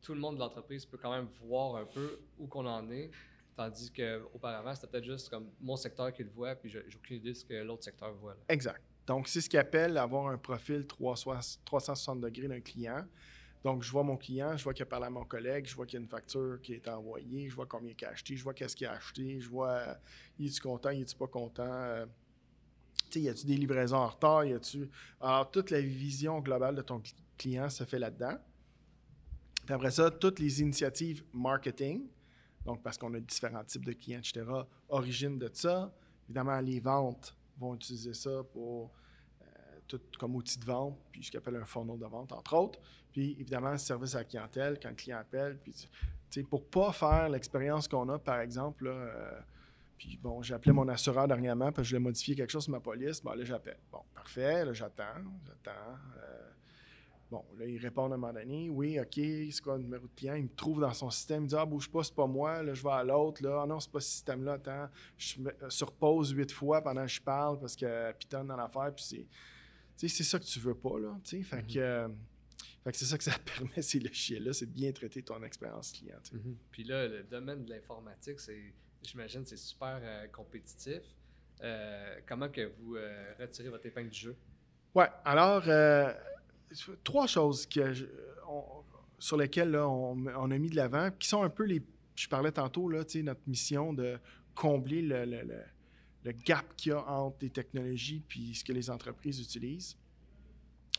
[0.02, 3.12] tout le monde de l'entreprise peut quand même voir un peu où qu'on en est.
[3.56, 7.18] Tandis qu'auparavant, c'était peut-être juste comme mon secteur qui le voit, puis j'ai j'ai aucune
[7.18, 8.34] idée de ce que l'autre secteur voit.
[8.34, 8.40] là.
[8.50, 8.82] Exact.
[9.08, 13.06] Donc, c'est ce qu'ils appellent avoir un profil 360 360 degrés d'un client.
[13.64, 15.86] Donc, je vois mon client, je vois qu'il a parlé à mon collègue, je vois
[15.86, 18.44] qu'il y a une facture qui est envoyée, je vois combien il a acheté, je
[18.44, 19.94] vois qu'est-ce qu'il a acheté, je vois euh,
[20.38, 22.06] il est-tu content, il est-tu pas content, euh,
[23.10, 24.88] tu sais, y a-tu des livraisons en retard, y a-tu...
[25.20, 28.38] Alors, toute la vision globale de ton cl- client se fait là-dedans.
[29.68, 32.08] Après ça, toutes les initiatives marketing,
[32.66, 34.44] donc parce qu'on a différents types de clients, etc.,
[34.90, 35.92] origine de ça.
[36.28, 38.92] Évidemment, les ventes vont utiliser ça pour
[39.42, 39.46] euh,
[39.88, 42.80] tout comme outil de vente, puis ce qu'on appelle un funnel de vente, entre autres.
[43.12, 45.74] Puis évidemment, service à la clientèle, quand le client appelle, puis
[46.50, 49.40] pour pas faire l'expérience qu'on a, par exemple, là, euh,
[49.98, 52.74] puis bon, j'ai appelé mon assureur dernièrement parce que je voulais modifier quelque chose sur
[52.74, 53.22] ma police.
[53.24, 53.80] Bon, là, j'appelle.
[53.92, 55.04] Bon, parfait, là, j'attends,
[55.46, 55.72] j'attends.
[56.18, 56.45] euh,
[57.30, 58.70] bon, là, il répond à un moment donné.
[58.70, 60.36] Oui, OK, c'est quoi le numéro de client?
[60.36, 61.42] Il me trouve dans son système.
[61.42, 62.62] Il me dit Ah, bouge pas, c'est pas moi.
[62.64, 63.44] Là, je vais à l'autre.
[63.44, 64.54] Là, ah non, c'est pas ce système-là.
[64.54, 68.56] Attends, je me euh, surpose huit fois pendant que je parle parce que pitonne dans
[68.58, 68.94] l'affaire.
[68.96, 69.28] Puis c'est.
[69.98, 71.18] Tu sais, c'est ça que tu veux pas, là.
[71.24, 71.80] Tu sais, fait que.
[71.80, 72.08] euh,
[72.84, 75.92] fait que c'est ça que ça permet, ces logiciels-là, c'est de bien traiter ton expérience
[75.92, 76.18] client.
[76.22, 76.38] sais.
[76.70, 81.02] Puis là, le domaine de l'informatique, c'est, j'imagine, c'est super euh, compétitif.
[81.64, 84.36] Euh, comment que vous euh, retirez votre épingle du jeu?
[84.94, 86.14] Ouais, alors, euh,
[87.04, 87.68] trois choses
[89.20, 91.82] sur lesquelles on, a mis de l'avant, qui sont un peu les.
[92.16, 94.18] Je parlais tantôt, là, notre mission de
[94.54, 99.98] combler le, gap qu'il y a entre les technologies et ce que les entreprises utilisent.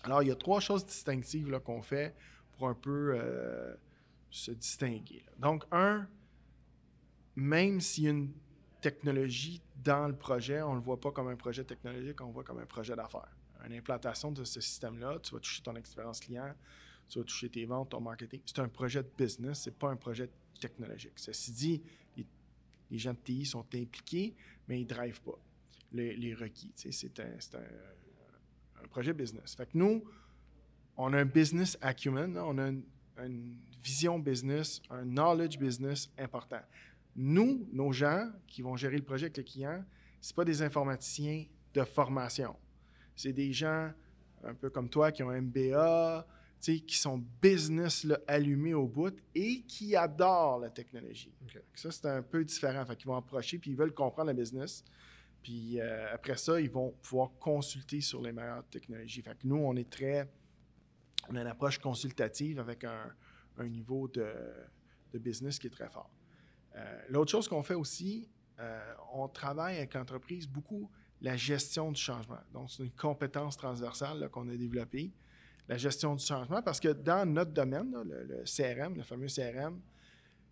[0.05, 2.15] Alors, il y a trois choses distinctives qu'on fait
[2.57, 3.75] pour un peu euh,
[4.31, 5.25] se distinguer.
[5.39, 6.07] Donc, un,
[7.35, 8.33] même s'il y a une
[8.81, 12.33] technologie dans le projet, on ne le voit pas comme un projet technologique, on le
[12.33, 13.36] voit comme un projet d'affaires.
[13.67, 16.55] Une implantation de ce système-là, tu vas toucher ton expérience client,
[17.09, 18.41] tu vas toucher tes ventes, ton marketing.
[18.47, 21.15] C'est un projet de business, c'est pas un projet technologique.
[21.17, 21.83] Ceci dit,
[22.17, 24.35] les, gens de TI sont impliqués,
[24.69, 25.39] mais ils ne drivent pas
[25.93, 26.73] les, requis.
[26.77, 29.55] C'est un, un- un projet business.
[29.55, 30.05] Fait nous,
[30.97, 32.85] on a un business acumen, on a une,
[33.19, 36.61] une vision business, un knowledge business important.
[37.15, 39.85] Nous, nos gens qui vont gérer le projet avec le client,
[40.21, 42.57] ce pas des informaticiens de formation.
[43.17, 43.91] C'est des gens
[44.45, 46.27] un peu comme toi qui ont un MBA,
[46.61, 51.33] qui sont business là, allumés au bout et qui adorent la technologie.
[51.75, 52.85] Ça, c'est un peu différent.
[52.87, 54.85] Fait qu'ils vont approcher puis ils veulent comprendre le business.
[55.43, 59.23] Puis euh, après ça, ils vont pouvoir consulter sur les meilleures technologies.
[59.23, 60.29] Fait que nous, on est très.
[61.29, 63.13] On a une approche consultative avec un,
[63.59, 64.33] un niveau de,
[65.13, 66.11] de business qui est très fort.
[66.75, 72.01] Euh, L'autre chose qu'on fait aussi, euh, on travaille avec l'entreprise beaucoup la gestion du
[72.01, 72.39] changement.
[72.53, 75.11] Donc, c'est une compétence transversale qu'on a développée,
[75.69, 79.27] la gestion du changement, parce que dans notre domaine, là, le, le CRM, le fameux
[79.27, 79.81] CRM,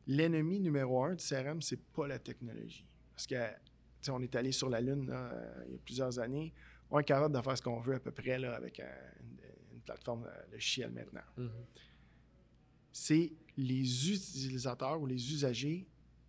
[0.06, 2.84] l'ennemi numéro un du CRM, c'est pas la technologie.
[3.14, 3.52] Parce que, tu
[4.02, 5.32] sais, on est allé sur la Lune là,
[5.66, 6.52] il y a plusieurs années,
[6.90, 8.84] on est capable de faire ce qu'on veut à peu près là, avec un-
[9.20, 11.20] une, plateforme euh, logicielle maintenant
[12.94, 15.84] c'est les utilisateurs ou les usagers,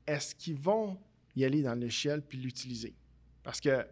[0.08, 1.00] est-ce qu'ils vont
[1.36, 2.96] y aller dans l'échelle puis l'utiliser?
[3.44, 3.86] Parce que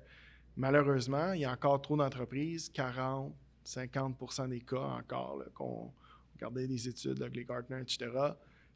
[0.56, 3.34] malheureusement, il y a encore trop d'entreprises, 40,
[3.66, 5.92] 50% des cas encore, qu'on
[6.36, 8.10] regardait des études, les Gartner, etc.,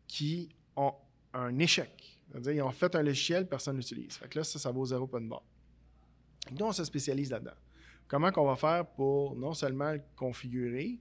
[0.08, 0.94] qui ont
[1.34, 2.20] un échec.
[2.30, 4.14] C'est-à-dire, ils ont fait un logiciel, personne ne l'utilise.
[4.14, 5.46] Fait que là, ça, ça vaut zéro pas de bord.
[6.52, 7.56] Nous, on se spécialise là-dedans.
[8.08, 11.00] Comment qu'on va faire pour non seulement le configurer,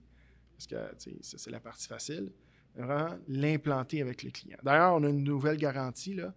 [0.53, 0.75] parce que
[1.21, 2.31] c'est la partie facile,
[2.75, 4.57] mais vraiment l'implanter avec le client.
[4.63, 6.15] D'ailleurs, on a une nouvelle garantie.
[6.15, 6.33] Là.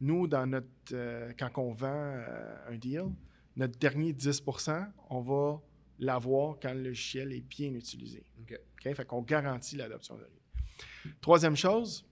[0.00, 3.06] Nous, dans notre, euh, quand on vend euh, un deal,
[3.58, 5.60] notre dernier 10% on va
[5.98, 8.24] l'avoir quand le logiciel est bien utilisé.
[8.40, 8.58] OK.
[8.82, 10.26] Fait qu'on garantit l'adoption de
[11.20, 12.06] Troisième chose,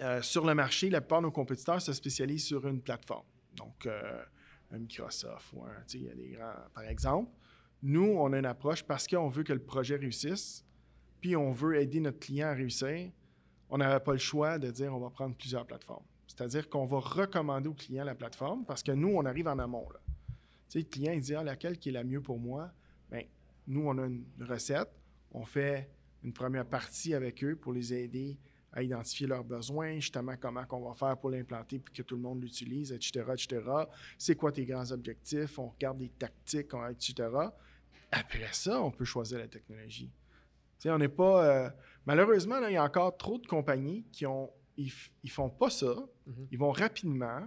[0.00, 3.26] euh, sur le marché, la plupart de nos compétiteurs se spécialisent sur une plateforme.
[3.54, 3.86] Donc,
[4.72, 7.30] un Microsoft ou un, il y a des grands, par exemple.
[7.82, 10.64] Nous, on a une approche parce qu'on veut que le projet réussisse,
[11.20, 13.10] puis on veut aider notre client à réussir.
[13.68, 16.04] On n'avait pas le choix de dire on va prendre plusieurs plateformes.
[16.26, 19.88] C'est-à-dire qu'on va recommander au client la plateforme parce que nous, on arrive en amont.
[19.90, 20.00] Là.
[20.72, 22.72] Sais, le client, il dit ah, laquelle qui est la mieux pour moi?
[23.10, 23.24] Bien,
[23.66, 24.88] nous, on a une recette.
[25.30, 25.90] On fait
[26.24, 28.38] une première partie avec eux pour les aider
[28.72, 32.22] à identifier leurs besoins, justement comment on va faire pour l'implanter puis que tout le
[32.22, 33.60] monde l'utilise, etc., etc.
[34.16, 35.58] C'est quoi tes grands objectifs?
[35.58, 37.28] On regarde des tactiques, etc.
[38.10, 40.10] Après ça, on peut choisir la technologie.
[40.78, 41.44] sais, on n'est pas...
[41.44, 41.70] Euh,
[42.06, 44.50] malheureusement, là, il y a encore trop de compagnies qui ont...
[44.78, 44.90] Ils,
[45.22, 45.94] ils font pas ça.
[46.26, 46.46] Mm-hmm.
[46.50, 47.42] Ils vont rapidement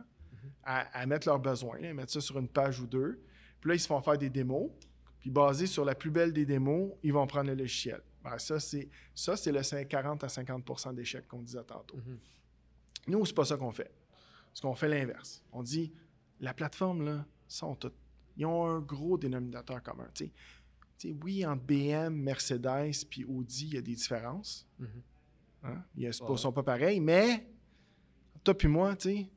[0.66, 3.22] à, mettre leurs besoins, mettre ça sur une page ou deux.
[3.62, 4.72] Puis là, ils se font faire des démos.
[5.20, 8.02] Puis basé sur la plus belle des démos, ils vont prendre le logiciel.
[8.24, 11.98] Ben, ça, c'est, ça, c'est le 40 à 50% d'échecs qu'on disait tantôt.
[11.98, 12.20] Mhm.
[13.08, 13.92] Nous, c'est pas ça qu'on fait.
[14.48, 15.44] Parce qu'on fait l'inverse.
[15.52, 15.94] On dit,
[16.40, 17.96] la plateforme, là, sont toutes,
[18.38, 20.08] ils ont un gros dénominateur commun.
[21.24, 24.68] oui, entre BM, Mercedes puis Audi, il y a des différences.
[24.80, 24.88] Mhm.
[25.64, 25.84] Hein?
[25.96, 27.48] Ils ne sont pas pareils, mais
[28.44, 29.28] toi puis moi, tu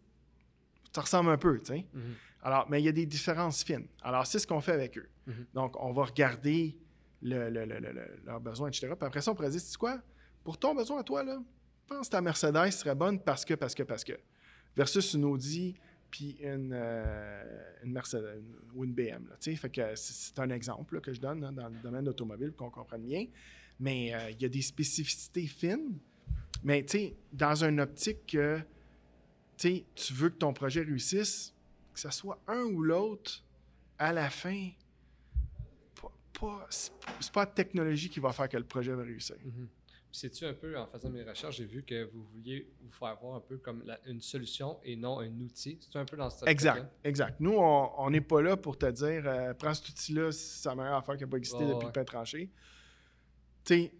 [0.92, 1.60] ça ressemble un peu.
[1.70, 1.84] Mhm.
[2.42, 3.86] Alors, mais il y a des différences fines.
[4.02, 5.08] Alors, c'est ce qu'on fait avec eux.
[5.52, 6.78] Donc, on va regarder
[7.20, 7.48] le,
[8.24, 8.88] leurs besoins, etc.
[8.98, 10.00] Puis après ça, on pourrait dire, c'est quoi?
[10.42, 11.38] Pour ton besoin à toi, là,
[11.88, 14.12] pense que ta Mercedes serait bonne parce que, parce que, parce que.
[14.76, 15.74] Versus une Audi
[16.10, 18.42] puis une, euh, une Mercedes
[18.74, 19.28] ou une BM.
[19.28, 22.80] Là, fait que c'est un exemple que je donne dans le domaine automobile pour qu'on
[22.80, 23.26] comprenne bien.
[23.80, 25.98] Mais euh, il y a des spécificités fines.
[26.62, 26.84] Mais
[27.32, 28.60] dans une optique que
[29.58, 31.54] tu veux que ton projet réussisse,
[31.92, 33.42] que ce soit un ou l'autre,
[33.98, 34.70] à la fin,
[36.38, 39.36] pas, c'est pas la technologie qui va faire que le projet va réussir.
[39.44, 39.68] Mhm.
[40.10, 43.36] C'est-tu un peu, en faisant mes recherches, j'ai vu que vous vouliez vous faire voir
[43.36, 45.78] un peu comme une solution et non un outil.
[45.80, 47.38] C'est un peu dans ce Exact, exact.
[47.40, 50.96] Nous, on n'est pas là pour te dire, euh, prends cet outil-là, c'est la meilleure
[50.96, 52.50] affaire qui n'a pas existé depuis le pain tranché.
[53.64, 53.92] Tu sais,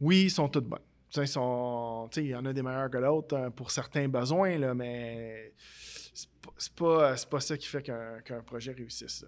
[0.00, 0.80] oui, ils sont toutes bonnes.
[1.16, 5.54] Il y en a des meilleurs que d'autres hein, pour certains besoins, là, mais
[6.14, 9.24] c'est pas, pas, ça qui fait qu'un projet réussisse.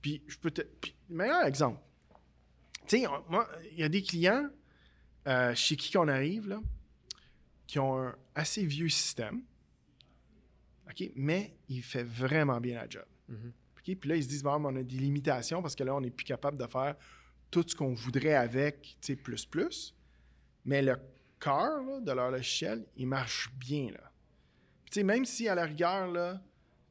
[0.00, 0.62] puis, je peux te.
[1.08, 1.80] meilleur exemple.
[2.86, 4.48] Tu sais, moi, il y a des clients
[5.26, 6.60] euh, chez qui on arrive, là,
[7.66, 9.42] qui ont un assez vieux système,
[10.88, 13.04] OK, mais il fait vraiment bien la job.
[13.30, 13.96] Mm-hmm.
[13.96, 16.10] Puis là, ils se disent, bon, on a des limitations parce que là, on n'est
[16.10, 16.94] plus capable de faire
[17.50, 19.94] tout ce qu'on voudrait avec, tu sais, plus, plus.
[20.68, 20.96] Mais le
[21.40, 24.08] cœur de leur logiciel, il marche bien, là
[24.96, 26.40] même si à la rigueur, là,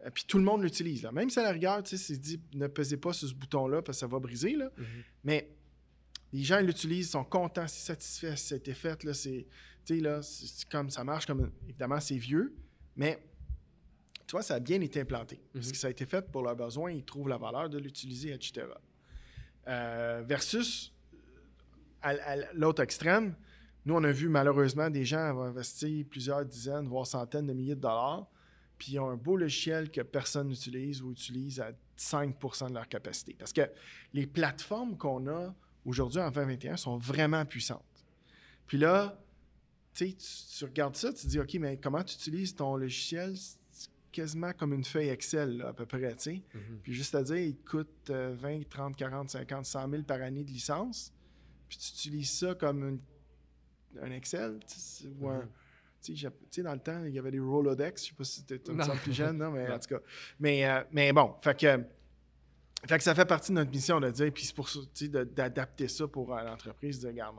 [0.06, 2.68] euh, puis tout le monde l'utilise, là, même si à la rigueur, c'est dit ne
[2.68, 4.86] pesez pas sur ce bouton-là parce que ça va briser, là, mhm.
[5.24, 5.50] mais
[6.34, 9.48] les gens l'utilisent, sont contents, c'est satisfaits, ça a été fait, là, c'est,
[9.90, 12.56] là, c'est comme ça marche, comme évidemment, c'est vieux,
[12.96, 13.24] mais
[14.26, 15.40] tu vois, ça a bien été implanté.
[15.54, 15.72] Parce mhm.
[15.72, 18.68] que ça a été fait pour leurs besoins, ils trouvent la valeur de l'utiliser, etc.
[19.68, 20.94] Euh, versus
[22.02, 23.36] à l'autre extrême,
[23.88, 27.76] nous, on a vu malheureusement des gens avoir investi plusieurs dizaines, voire centaines de milliers
[27.76, 28.28] de dollars,
[28.78, 32.90] puis ils ont un beau logiciel que personne n'utilise ou utilise à 5% de leur
[32.90, 33.34] capacité.
[33.40, 33.62] Parce que
[34.14, 37.82] les plateformes qu'on a aujourd'hui en 2021 sont vraiment puissantes.
[38.68, 39.18] Puis là,
[39.94, 43.36] tu, tu regardes ça, tu te dis, OK, mais comment tu utilises ton logiciel?
[44.12, 46.32] quasiment comme une feuille Excel, à peu près, tu sais.
[46.32, 46.78] Mm-hmm.
[46.82, 50.50] Puis juste à dire, il coûte 20, 30, 40, 50, 100 000 par année de
[50.50, 51.14] licence.
[51.70, 53.00] Puis tu utilises ça comme une
[54.02, 54.60] un Excel,
[55.20, 55.50] ou un, mhm.
[56.02, 58.04] tu sais, dans le temps, il y avait des Rolodex.
[58.04, 60.00] Je sais pas si tu étais un plus jeune, non, mais en tout cas.
[60.40, 61.84] Mais, euh, mais bon, fait que,
[62.88, 64.80] fait que ça fait partie de notre mission de dire, puis c'est pour ça,
[65.26, 67.38] d'adapter ça pour euh, l'entreprise, de dire, regarde,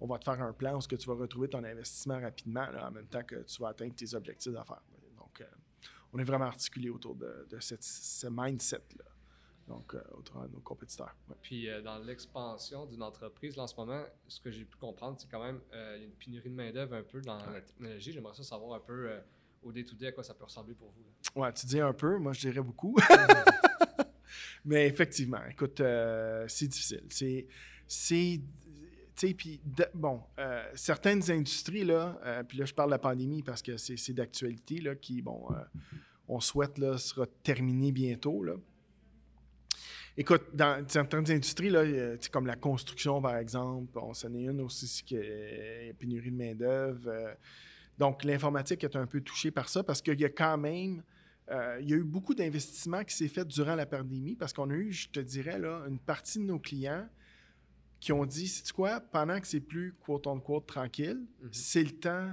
[0.00, 2.66] on, va te faire un plan où ce que tu vas retrouver ton investissement rapidement,
[2.80, 4.82] en même temps que tu vas atteindre tes objectifs d'affaires.
[5.16, 5.44] Donc, euh,
[6.12, 9.13] on est vraiment articulé autour de, de cette, ce mindset-là
[9.68, 11.14] donc euh, autrement nos compétiteurs.
[11.42, 15.16] Puis euh, dans l'expansion d'une entreprise, là, en ce moment, ce que j'ai pu comprendre,
[15.18, 17.60] c'est quand même euh, il y a une pénurie de main-d'œuvre un peu dans la
[17.60, 18.12] technologie.
[18.12, 19.10] J'aimerais ça savoir un peu
[19.62, 21.40] au day-to-day, à quoi ça peut ressembler pour vous?
[21.40, 22.96] Ouais, tu dis un peu, moi je dirais beaucoup.
[24.64, 27.04] Mais effectivement, écoute, euh, c'est difficile.
[27.10, 27.46] C'est.
[27.86, 28.40] c'est
[29.16, 29.60] tu sais, puis,
[29.94, 33.76] bon, euh, certaines industries, là, euh, puis là, je parle de la pandémie parce que
[33.76, 35.46] c'est d'actualité, là, qui, bon,
[36.26, 38.54] on souhaite, là, sera terminée bientôt, là.
[40.16, 41.82] Écoute, dans certaines industries, là,
[42.30, 47.36] comme la construction, par exemple, on s'en est une aussi qui est pénurie de main-d'œuvre.
[47.98, 51.02] donc, l'informatique est un peu touchée par ça parce qu'il y a quand même
[51.50, 54.70] euh, il y a eu beaucoup d'investissements qui s'est fait durant la pandémie parce qu'on
[54.70, 57.06] a eu, je te dirais, là, une partie de nos clients
[58.00, 61.48] qui ont dit, c'est quoi, pendant que c'est plus quote on quote tranquille, mhm.
[61.52, 62.30] c'est le temps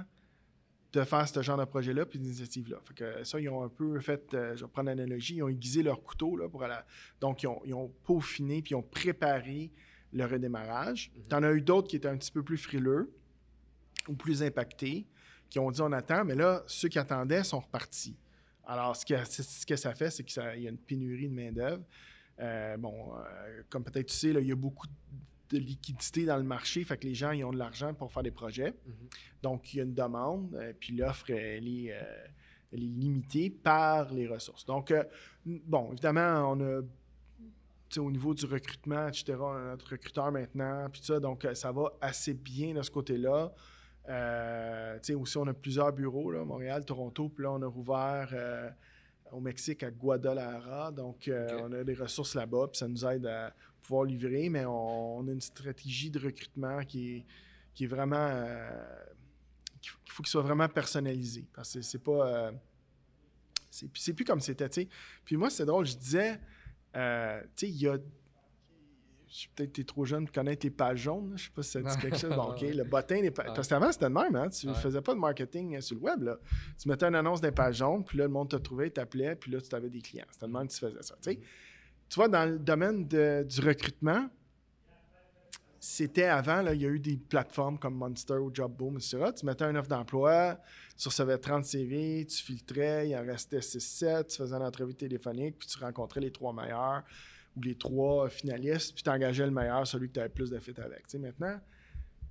[0.92, 2.80] de faire ce genre de projet-là puis d'initiative-là.
[3.24, 6.02] ça, ils ont un peu fait, euh, je vais prendre l'analogie, ils ont aiguisé leur
[6.02, 6.74] couteau là, pour aller.
[7.20, 9.70] Donc, ils ont, peaufiné puis ils ont préparé
[10.12, 11.10] le redémarrage.
[11.16, 11.22] Mhm.
[11.28, 13.12] Tu en as eu d'autres qui étaient un petit peu plus frileux
[14.08, 15.06] ou plus impactés,
[15.48, 18.16] qui ont dit on attend, mais là, ceux qui attendaient sont repartis.
[18.64, 21.82] Alors, ce que, ce que ça fait, c'est qu'il y a une pénurie de main-d'œuvre.
[22.38, 24.86] Euh, bon, euh, comme peut-être tu sais, il y a beaucoup
[25.52, 28.22] de liquidité dans le marché, fait que les gens ils ont de l'argent pour faire
[28.22, 28.70] des projets.
[28.70, 29.42] Mm-hmm.
[29.42, 31.94] Donc, il y a une demande, euh, puis l'offre, elle est,
[32.72, 34.64] limitée par les ressources.
[34.64, 34.94] Donc,
[35.44, 36.80] bon, évidemment, on a
[37.98, 41.92] au niveau du recrutement, etc., on a notre recruteur maintenant, puis ça, donc ça va
[42.00, 43.52] assez bien de ce côté-là.
[44.08, 48.68] Euh, aussi, on a plusieurs bureaux, là, Montréal, Toronto, puis là, on a rouvert euh,
[49.30, 50.90] au Mexique à Guadalajara.
[50.90, 53.52] Donc, euh, on a des ressources là-bas, puis ça nous aide à
[53.82, 57.26] pouvoir livrer, mais on, a une stratégie de recrutement qui est,
[57.74, 58.44] qui est vraiment.
[59.80, 61.46] qu'il faut qu'il soit vraiment personnalisé.
[61.52, 62.52] Parce que c'est pas.
[63.70, 64.88] c'est plus comme c'était, tu sais.
[65.24, 66.38] Puis moi, c'est drôle, je disais,
[66.94, 67.98] tu sais, il y a
[69.54, 71.32] peut-être es trop jeune pour connaître tes pages jaunes.
[71.36, 72.30] Je sais pas si ça dit quelque chose.
[72.36, 73.52] Bon, OK, le bottin des pages...
[73.54, 74.34] Parce qu'avant, c'était le même.
[74.36, 74.48] Hein?
[74.48, 76.22] Tu ne faisais pas de marketing euh, sur le web.
[76.22, 76.38] Là.
[76.78, 79.50] Tu mettais une annonce des pages jaunes, puis là, le monde te trouvait, t'appelait, puis
[79.50, 80.26] là, tu avais des clients.
[80.30, 81.16] C'était le même que tu faisais ça.
[81.22, 81.38] Tu
[82.16, 84.28] vois, dans le domaine du recrutement,
[85.80, 89.32] c'était avant, là, il y a eu des plateformes comme Monster ou Jobboom, etc.
[89.36, 90.60] Tu mettais une offre d'emploi,
[90.96, 95.58] tu recevais 30 CV, tu filtrais, il en restait 6-7, tu faisais une entrevue téléphonique,
[95.58, 97.02] puis tu rencontrais les trois meilleurs
[97.56, 100.58] ou les trois finalistes, puis tu engageais le meilleur, celui que tu avais plus de
[100.60, 101.02] fit avec.
[101.08, 101.58] sais, maintenant,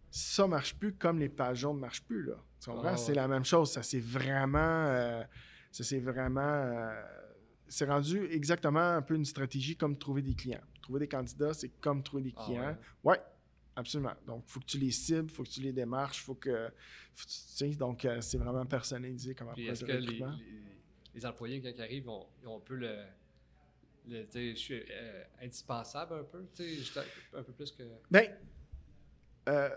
[0.10, 2.24] ça marche plus comme les pages jaunes ne marchent plus.
[2.24, 2.36] Là.
[2.62, 2.90] Tu comprends?
[2.90, 3.72] Ah, c'est la même chose.
[3.72, 4.60] Ça c'est vraiment.
[4.60, 5.24] Euh,
[5.72, 6.42] ça c'est vraiment.
[6.42, 7.02] Euh,
[7.72, 10.62] c'est rendu exactement un peu une stratégie comme trouver des clients.
[10.82, 12.78] Trouver des candidats, c'est comme trouver des ah, clients.
[13.06, 13.18] ouais.
[13.78, 14.14] absolument.
[14.28, 16.68] Donc, il faut que tu les cibles, il faut que tu les démarches, faut que.
[17.16, 20.22] tu sais, donc, euh, c'est vraiment personnalisé comme approche Est-ce que les,
[21.16, 23.06] les, employés, quand ils arrivent, ont, un peu le
[24.10, 26.46] je suis euh, indispensable un peu,
[27.38, 27.84] un peu plus que.
[28.10, 28.36] Ben,
[29.48, 29.70] euh,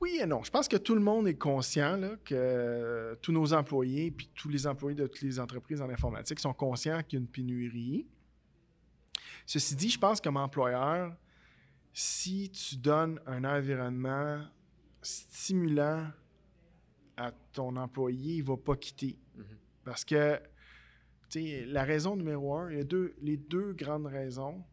[0.00, 0.42] oui et non.
[0.42, 4.48] Je pense que tout le monde est conscient là, que tous nos employés, puis tous
[4.48, 8.06] les employés de toutes les entreprises en informatique sont conscients qu'il y a une pénurie.
[9.46, 11.14] Ceci dit, je pense comme employeur,
[11.92, 14.42] si tu donnes un environnement
[15.02, 16.06] stimulant
[17.16, 19.18] à ton employé, il ne va pas quitter.
[19.36, 19.42] Mm-hmm.
[19.84, 20.40] Parce que
[21.34, 24.64] la raison numéro un, a deux, les deux grandes raisons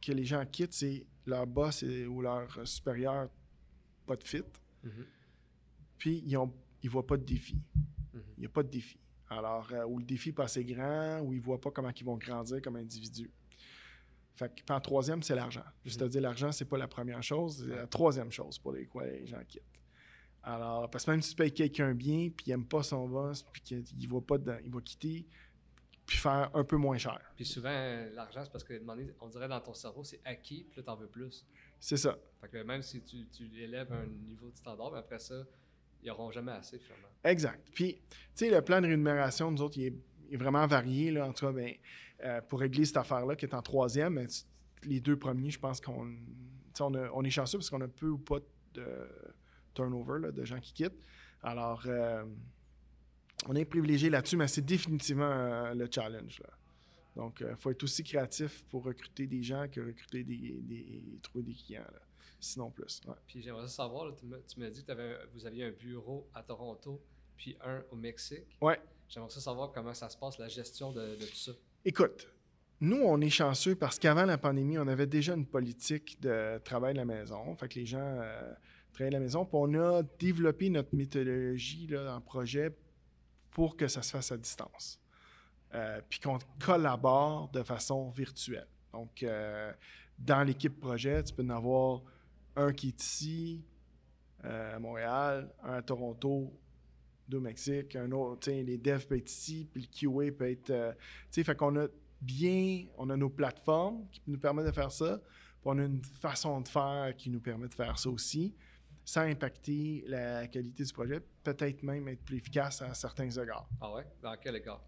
[0.00, 3.28] que les gens quittent, c'est leur boss ou leur supérieur
[4.06, 4.42] pas de fit.
[4.84, 5.04] Mm-hmm.
[5.98, 6.46] Puis ils ne
[6.82, 7.54] ils voient pas de défi.
[7.54, 8.20] Mm-hmm.
[8.36, 8.98] Il n'y a pas de défi.
[9.28, 11.90] Alors, euh, ou le défi n'est pas assez grand, ou ils ne voient pas comment
[11.94, 13.30] ils vont grandir comme individu.
[14.34, 15.64] Fait que, en troisième, c'est l'argent.
[15.84, 16.04] Juste mm-hmm.
[16.04, 19.06] à dire, l'argent, c'est pas la première chose, c'est la troisième chose pour les quoi
[19.06, 19.62] les gens quittent.
[20.42, 23.44] Alors, parce que même si tu payes quelqu'un bien, puis il n'aime pas son boss,
[23.44, 25.26] puis qu'il ne va pas il va quitter,
[26.04, 27.20] puis faire un peu moins cher.
[27.36, 27.70] Puis souvent,
[28.12, 28.82] l'argent, c'est parce que
[29.20, 31.46] on dirait dans ton cerveau, c'est acquis, puis là, tu en veux plus.
[31.82, 32.16] C'est ça.
[32.40, 35.34] Fait que même si tu, tu élèves un niveau de standard, après ça,
[36.00, 37.08] ils n'auront jamais assez, finalement.
[37.24, 37.60] Exact.
[37.74, 41.10] Puis, tu sais, le plan de rémunération, nous autres, il est, vraiment varié.
[41.10, 41.74] Là, en tout cas, ben,
[42.22, 44.28] euh, pour régler cette affaire-là, qui est en troisième, ben,
[44.84, 46.06] les deux premiers, je pense qu'on
[46.78, 48.38] on, on, est chanceux parce qu'on a peu ou pas
[48.74, 48.86] de
[49.74, 51.00] turnover de gens qui quittent.
[51.42, 52.24] Alors, euh,
[53.48, 56.40] on est privilégié là-dessus, mais c'est définitivement euh, le challenge.
[57.16, 61.44] Donc, il euh, faut être aussi créatif pour recruter des gens que recruter des, trouver
[61.44, 61.84] des clients.
[62.40, 63.00] Sinon plus.
[63.28, 67.00] Puis j'aimerais savoir, tu m'as dit que vous aviez un bureau à Toronto,
[67.36, 68.58] puis un au Mexique.
[68.60, 68.80] Ouais.
[69.08, 71.52] J'aimerais savoir comment ça se passe, la gestion de, tout ça.
[71.84, 72.26] Écoute,
[72.80, 76.94] nous, on est chanceux parce qu'avant la pandémie, on avait déjà une politique de travail
[76.94, 77.54] de la maison.
[77.54, 78.20] Fait que les gens
[78.92, 79.44] travailler à la maison.
[79.44, 82.76] Puis on a développé notre méthodologie là, en projet
[83.50, 85.00] pour que ça se fasse à distance.
[85.74, 88.66] Euh, puis qu'on collabore de façon virtuelle.
[88.92, 89.72] Donc, euh,
[90.18, 92.02] dans l'équipe projet, tu peux en avoir
[92.56, 93.64] un qui est ici,
[94.44, 96.52] euh, à Montréal, un à Toronto,
[97.26, 100.66] deux au Mexique, un autre, les devs peuvent être ici, puis le QA peut être.
[100.66, 100.96] Tu
[101.30, 101.86] sais, fait qu'on a
[102.20, 106.04] bien, on a nos plateformes qui nous permettent de faire ça, puis on a une
[106.04, 108.54] façon de faire qui nous permet de faire ça aussi,
[109.04, 113.68] sans impacter la qualité du projet, peut-être même être plus efficace à certains égards.
[113.80, 114.06] Ah ouais?
[114.22, 114.82] Dans quel égard?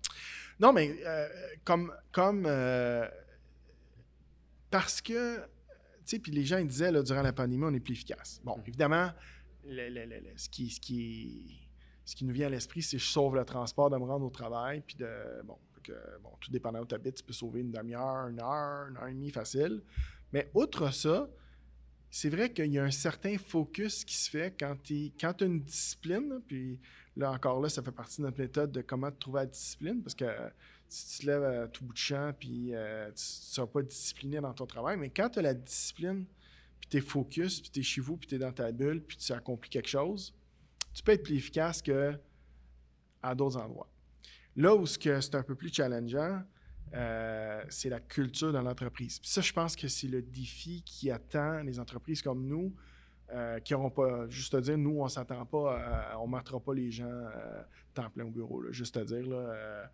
[0.61, 1.29] Non, mais euh,
[1.65, 1.93] comme.
[2.13, 3.09] comme euh,
[4.71, 5.39] parce que.
[5.39, 8.41] Tu sais, puis les gens ils disaient, là, durant la pandémie, on est plus efficace.
[8.45, 8.63] Bon, mm.
[8.67, 9.11] évidemment,
[9.65, 11.71] ce, qui, ce, qui,
[12.05, 14.31] ce qui nous vient à l'esprit, c'est je sauve le transport de me rendre au
[14.31, 15.09] travail, puis de.
[15.45, 15.93] Bon, que,
[16.23, 19.07] bon tout dépendant où tu habites, tu peux sauver une demi-heure, une heure, une heure
[19.09, 19.83] et demie facile.
[20.33, 21.29] Mais outre ça,
[22.17, 25.61] c'est vrai qu'il y a un certain focus qui se fait quand tu as une
[25.61, 26.79] discipline, puis
[27.17, 30.15] là encore là, ça fait partie de notre méthode de comment trouver la discipline, parce
[30.15, 30.25] que
[30.89, 33.83] si tu te lèves à tout bout de champ, puis euh, tu ne seras pas
[33.83, 36.25] discipliné dans ton travail, mais quand tu as la discipline,
[36.79, 39.03] puis tu es focus, puis tu es chez vous, puis tu es dans ta bulle,
[39.03, 40.33] puis tu accomplis quelque chose,
[40.93, 42.15] tu peux être plus efficace que
[43.25, 43.91] à d'autres endroits.
[44.55, 46.45] Là où c'est un peu plus challengeant,
[46.95, 49.21] euh, c'est la culture dans l'entreprise.
[49.23, 52.73] ça, je pense que c'est le défi qui attend les entreprises comme nous,
[53.33, 56.61] euh, qui n'auront pas, juste à dire, nous, on ne s'attend pas, on ne mettra
[56.61, 57.63] pas les gens euh,
[57.95, 58.71] temps plein au bureau.
[58.71, 59.91] juste à dire, là,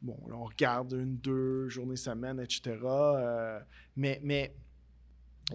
[0.00, 2.78] bon, on regarde une, deux journées semaine, etc.
[3.96, 4.54] mais, mais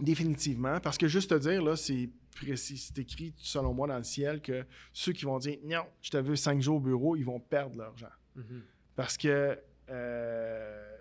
[0.02, 4.04] définitivement, parce que juste à dire, là, c'est précis, c'est écrit, selon moi, dans le
[4.04, 7.24] ciel, que ceux qui vont dire, non, je te veux cinq jours au bureau, ils
[7.24, 8.12] vont perdre l'argent.
[8.38, 8.62] Mm-hmm.
[8.98, 9.58] Parce que
[9.90, 10.98] euh,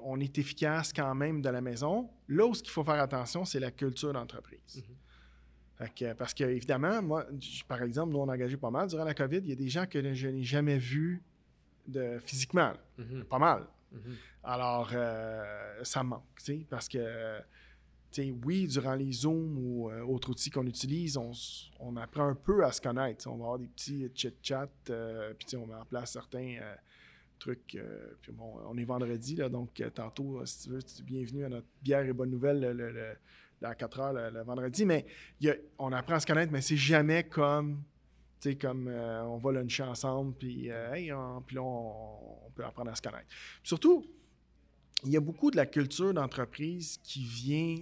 [0.00, 2.10] on est efficace quand même de la maison.
[2.28, 4.82] Là où ce qu'il faut faire attention, c'est la culture d'entreprise.
[5.78, 6.14] Mhm.
[6.14, 7.26] parce que, évidemment, moi,
[7.66, 9.38] par exemple, nous, on a engagé pas mal durant la COVID.
[9.38, 11.22] Il y a des gens que je n'ai jamais vus
[11.86, 12.72] de, physiquement.
[12.98, 13.24] Mhm.
[13.24, 13.66] Pas mal.
[13.92, 14.16] Mhm.
[14.44, 16.22] Alors, euh, ça manque,
[16.68, 17.40] parce que,
[18.44, 22.72] oui, durant les Zooms ou euh, autres outils qu'on utilise, on, apprend un peu à
[22.72, 23.26] se connaître.
[23.28, 26.58] On va avoir des petits chit-chats, puis on met en place certains
[27.40, 27.74] truc.
[27.74, 31.00] Euh, puis bon, on est vendredi, là, donc euh, tantôt, euh, si tu veux, tu
[31.00, 33.16] es bienvenu à notre bière et bonne nouvelle le,
[33.66, 34.86] à 4 heures le, vendredi.
[34.86, 35.06] Mais
[35.78, 37.82] on apprend à se connaître, mais c'est jamais comme.
[38.40, 41.12] Tu sais, comme on va luncher ensemble, puis, hey,
[41.46, 43.26] puis là, on, peut apprendre à se connaître.
[43.62, 44.06] surtout,
[45.04, 47.76] il y a beaucoup de la culture d'entreprise qui vient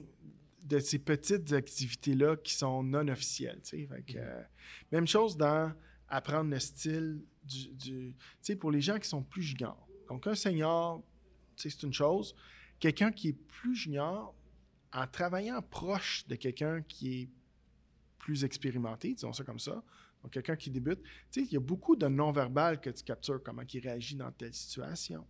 [0.65, 3.61] de ces petites activités-là qui sont non officielles.
[3.63, 4.47] Mm-hmm.
[4.91, 5.73] même chose dans
[6.09, 7.77] apprendre le style du.
[7.77, 9.89] tu sais, pour les gens qui sont plus juniors.
[10.09, 11.03] Donc, un senior,
[11.57, 12.35] c'est une chose.
[12.79, 14.35] Quelqu'un qui est plus junior,
[14.93, 17.29] en travaillant proche de quelqu'un qui est
[18.19, 19.83] plus expérimenté, disons ça comme ça,
[20.23, 23.43] donc quelqu'un qui débute, tu sais, il y a beaucoup de non-verbal que tu captures,
[23.43, 25.27] comment il réagit dans telle situation,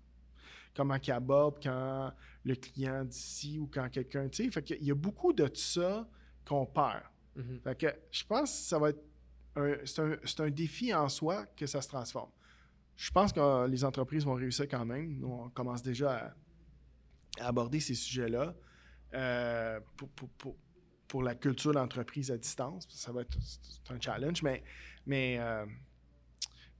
[0.74, 2.12] comment il aborde quand
[2.44, 5.50] le client dit ci ou quand quelqu'un, tu sais, fait qu'il y a beaucoup de
[5.54, 6.08] ça
[6.44, 7.02] qu'on perd.
[7.36, 7.60] Mm-hmm.
[7.62, 9.04] Fait que je pense que ça va être
[9.84, 12.30] c'est un, défi en soi que ça se transforme.
[12.96, 15.18] Je pense que les entreprises vont réussir quand même.
[15.18, 16.34] Nous, on commence déjà
[17.40, 18.54] à, aborder ces sujets-là
[19.14, 19.80] euh,
[21.06, 22.86] pour, la culture d'entreprise à distance.
[22.90, 23.38] Ça va être
[23.90, 24.64] un challenge, mais,
[25.06, 25.64] mais, euh,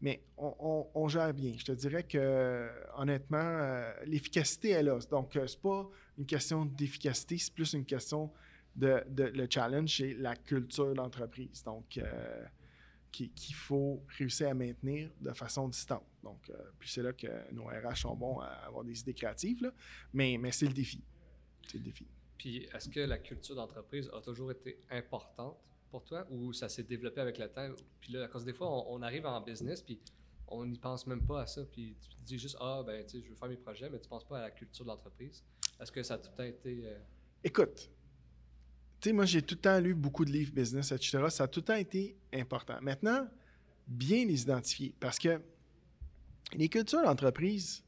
[0.00, 1.54] mais on, gère bien.
[1.56, 4.98] Je te dirais que, honnêtement, euh, l'efficacité est là.
[5.10, 8.32] Donc, c'est pas une question d'efficacité, c'est plus une question
[8.74, 11.62] de, le challenge, c'est la culture d'entreprise.
[11.62, 11.98] Donc,
[13.10, 16.04] qu'il faut réussir à maintenir de façon distante.
[16.22, 19.72] Donc, euh, puis c'est là que nos RH sont bons à avoir des idées créatives,
[20.12, 21.02] mais, mais c'est le défi.
[21.66, 22.06] C'est le défi.
[22.36, 25.56] Puis, est-ce que la culture d'entreprise a toujours été importante
[25.90, 27.68] pour toi ou ça s'est développé avec le temps?
[28.00, 30.00] Puis là, parce que des fois, on, arrive en business, puis
[30.46, 31.64] on n'y pense même pas à ça.
[31.64, 33.98] Puis tu te dis juste, ah, ben, tu sais, je veux faire mes projets, mais
[33.98, 35.44] tu ne penses pas à la culture de l'entreprise.
[35.80, 36.86] Est-ce que ça a tout le temps été.
[36.86, 36.98] Euh,
[37.42, 37.90] Écoute,
[39.00, 41.26] tu sais, moi, j'ai tout le temps lu beaucoup de livres business, etc.
[41.28, 42.78] Ça a tout le temps été important.
[42.82, 43.28] Maintenant,
[43.86, 45.40] bien les identifier parce que
[46.54, 47.84] les cultures d'entreprise,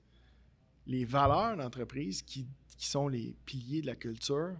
[0.87, 2.47] les valeurs d'entreprise qui,
[2.79, 4.57] sont les piliers de la culture,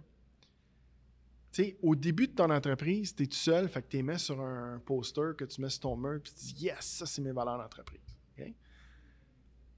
[1.51, 4.03] tu sais, au début de ton entreprise, tu es tout seul, fait que tu les
[4.03, 7.07] mets sur un poster que tu mets sur ton mur, puis tu dis Yes, ça,
[7.07, 7.99] c'est mes valeurs d'entreprise.
[8.35, 8.53] Tu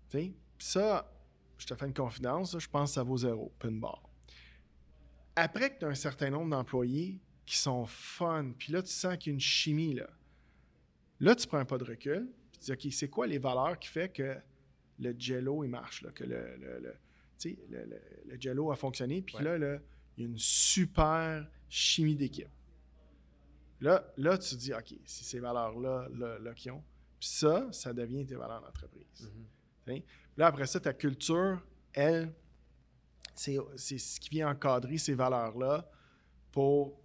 [0.09, 1.09] sais, ça,
[1.57, 4.12] je te fais une confidence, je pense que ça vaut zéro, pin bar
[5.35, 9.17] après que tu as un certain nombre d'employés qui sont fun, puis là, tu sens
[9.17, 10.09] qu'il y a une chimie, là.
[11.19, 13.77] Là, tu prends un pas de recul, puis tu dis, OK, c'est quoi les valeurs
[13.79, 14.37] qui fait que
[14.99, 16.95] le jello, il marche, là, que le, le,
[17.69, 19.79] le, le jello a fonctionné, puis là, là,
[20.17, 22.49] il y a une super chimie d'équipe.
[23.81, 26.83] Là, là, tu te dis, OK, c'est ces valeurs-là là, là, qui ont.
[27.19, 29.29] Puis ça, ça devient tes valeurs d'entreprise.
[29.87, 30.03] Mm-hmm.
[30.37, 31.61] Là, après ça, ta culture,
[31.91, 32.33] elle,
[33.35, 35.89] c'est ce qui vient encadrer ces valeurs-là
[36.51, 36.99] pour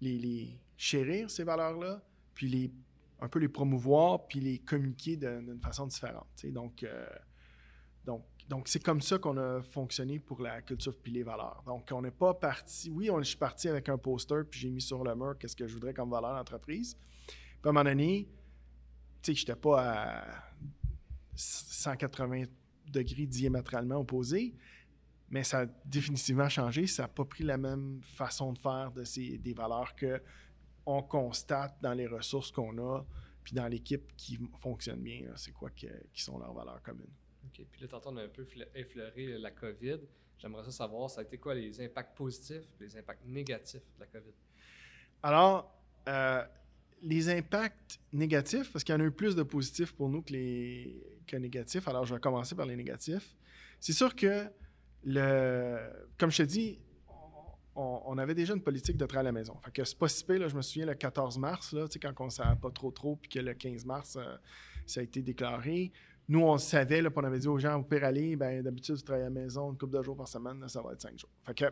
[0.00, 2.02] les, chérir, ces valeurs-là,
[2.34, 2.72] puis les
[3.20, 6.26] un peu les promouvoir puis les communiquer d'une façon différente.
[6.44, 7.06] Donc, euh,
[8.04, 11.62] donc, donc c'est comme ça qu'on a fonctionné pour la culture puis les valeurs.
[11.64, 12.90] Donc, on n'est pas parti.
[12.90, 15.56] Oui, on, je suis parti avec un poster puis j'ai mis sur le mur qu'est-ce
[15.56, 16.96] que je voudrais comme valeur d'entreprise.
[17.26, 18.28] Puis à un moment donné,
[19.22, 20.44] tu sais, je n'étais pas à
[21.34, 22.44] 180
[22.92, 24.54] degrés diamétralement opposés,
[25.34, 26.86] mais ça a définitivement changé.
[26.86, 30.22] Ça n'a pas pris la même façon de faire de ces, des valeurs que
[30.86, 33.04] on constate dans les ressources qu'on a,
[33.42, 35.22] puis dans l'équipe qui fonctionne bien.
[35.34, 35.88] C'est quoi qui
[36.22, 37.10] sont leurs valeurs communes.
[37.46, 37.66] OK.
[37.68, 39.98] Puis là, tantôt, on a un peu effleuré la COVID.
[40.38, 44.06] J'aimerais ça savoir, ça a été quoi les impacts positifs les impacts négatifs de la
[44.06, 44.34] COVID?
[45.20, 45.76] Alors,
[46.06, 46.44] euh,
[47.02, 50.32] les impacts négatifs, parce qu'il y en a eu plus de positifs pour nous que,
[50.32, 51.88] les, que négatifs.
[51.88, 53.34] Alors, je vais commencer par les négatifs.
[53.80, 54.48] C'est sûr que,
[55.04, 56.78] comme je te dis,
[57.76, 59.56] on, avait déjà une politique de travail à la maison.
[59.64, 62.26] Fait que c'est pas si là, je me souviens le 14 mars, là, quand on
[62.26, 64.36] ne savait pas trop trop, puis que le 15 mars, euh,
[64.86, 65.92] ça a été déclaré.
[66.28, 69.02] Nous, on savait, là, on avait dit aux gens, au pire aller, ben, d'habitude, tu
[69.02, 71.30] travailles à la maison une couple de jours par semaine, ça va être cinq jours.
[71.44, 71.64] Fait que,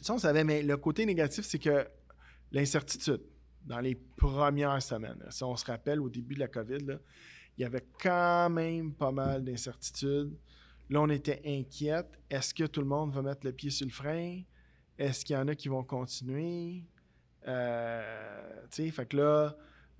[0.00, 1.86] ça, on savait, mais le côté négatif, c'est que
[2.50, 3.20] l'incertitude,
[3.64, 6.98] dans les premières semaines, si on se rappelle, au début de la COVID,
[7.58, 10.34] il y avait quand même pas mal d'incertitudes.
[10.90, 12.18] Là, on était inquiète.
[12.28, 14.42] Est-ce que tout le monde va mettre le pied sur le frein?
[14.98, 16.82] Est-ce qu'il y en a qui vont continuer?
[17.46, 19.56] Euh, tu sais, fait que là,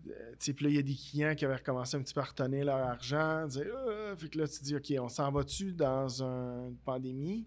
[0.08, 2.24] euh, puis là, il y a des clients qui avaient recommencé un petit peu à
[2.24, 3.46] retenir leur argent.
[3.56, 7.46] Euh, fait que là, tu dis, OK, on s'en va-tu dans une pandémie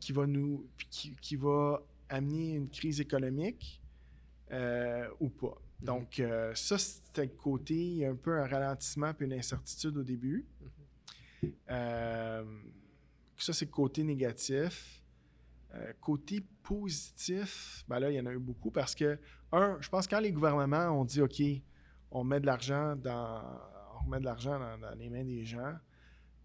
[0.00, 3.80] qui va nous qui, va amener une crise économique
[4.50, 5.56] ou pas?
[5.80, 5.84] Mm-hmm.
[5.84, 6.22] Donc,
[6.54, 10.44] ça, c'était le côté, un peu un ralentissement puis une incertitude au début.
[11.42, 12.44] Mm-hmm.
[13.36, 15.02] ça, c'est côté négatif.
[15.74, 19.18] Euh, côté positif, ben là, il y en a eu beaucoup parce que,
[19.52, 21.42] un, je pense que quand les gouvernements ont dit OK,
[22.10, 23.42] on met de l'argent dans.
[23.94, 25.74] On remet de l'argent dans, les mains des gens.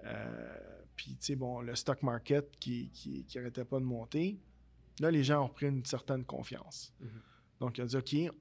[0.04, 0.58] Euh,
[0.96, 4.39] puis, tu sais, bon, le stock market qui n'arrêtait pas de monter,
[5.00, 6.94] là, les gens ont repris une certaine confiance.
[7.00, 7.22] Mhm.
[7.60, 8.36] Donc, ils ont dit OK.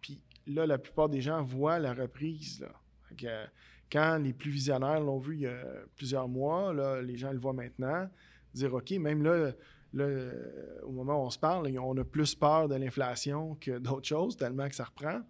[0.00, 2.60] Puis là, la plupart des gens voient la reprise.
[2.60, 3.48] Là.
[3.90, 5.62] Quand les plus visionnaires l'ont vu il y a
[5.96, 8.08] plusieurs mois, là, les gens le voient maintenant.
[8.54, 9.52] Dire OK, même là,
[9.92, 13.78] Là, euh, au moment où on se parle, on a plus peur de l'inflation que
[13.78, 15.20] d'autres choses, tellement que ça reprend.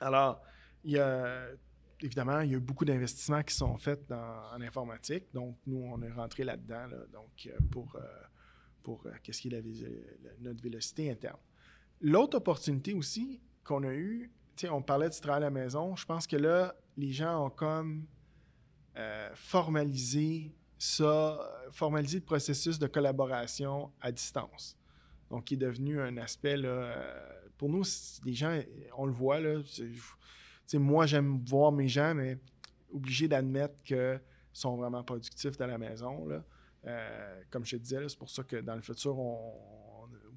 [0.00, 0.42] Alors,
[0.82, 1.46] il y a,
[2.00, 5.26] évidemment, il y a eu beaucoup d'investissements qui sont faits en informatique.
[5.32, 8.00] Donc, nous, on est rentré là-dedans donc, euh, pour, euh,
[8.82, 9.62] pour qu'est-ce qui est
[10.40, 11.38] notre vélocité interne.
[12.00, 14.30] L'autre opportunité aussi qu'on a eue,
[14.68, 18.06] on parlait du travail à la maison, je pense que là, les gens ont comme
[19.34, 21.38] formalisé ça,
[21.70, 24.76] formaliser le processus de collaboration à distance.
[25.30, 27.82] Donc, qui est devenu un aspect, là, euh, pour nous,
[28.24, 28.58] les gens,
[28.96, 29.60] on le voit, là,
[30.74, 32.38] moi, j'aime voir mes gens, mais
[32.92, 34.20] obligé d'admettre qu'ils
[34.52, 36.28] sont vraiment productifs dans la maison.
[36.86, 39.16] Euh, comme je te disais, c'est pour ça que dans le futur,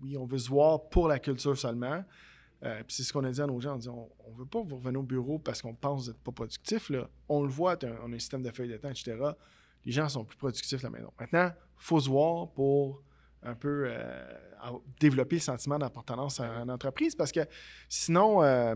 [0.02, 2.04] oui, on veut se voir pour la culture seulement.
[2.64, 3.76] Euh, c'est ce qu'on a dit à nos gens.
[3.76, 6.24] On dit on veut pas vous revenir au bureau parce qu'on pense que vous n'êtes
[6.24, 6.90] pas productif.
[6.90, 7.10] Là.
[7.30, 9.34] On le voit, on a un système de feuilles de temps, etc
[9.88, 11.14] les gens sont plus productifs à la maison.
[11.18, 13.02] Maintenant, il faut se voir pour
[13.42, 14.26] un peu euh,
[15.00, 17.40] développer le sentiment d'appartenance à une entreprise parce que
[17.88, 18.76] sinon, euh,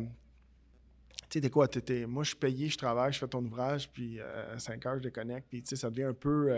[1.30, 1.68] tu sais, quoi,
[2.08, 4.98] moi je suis payé, je travaille, je fais ton ouvrage, puis euh, à 5 heures,
[5.00, 6.58] je déconnecte, puis ça devient un peu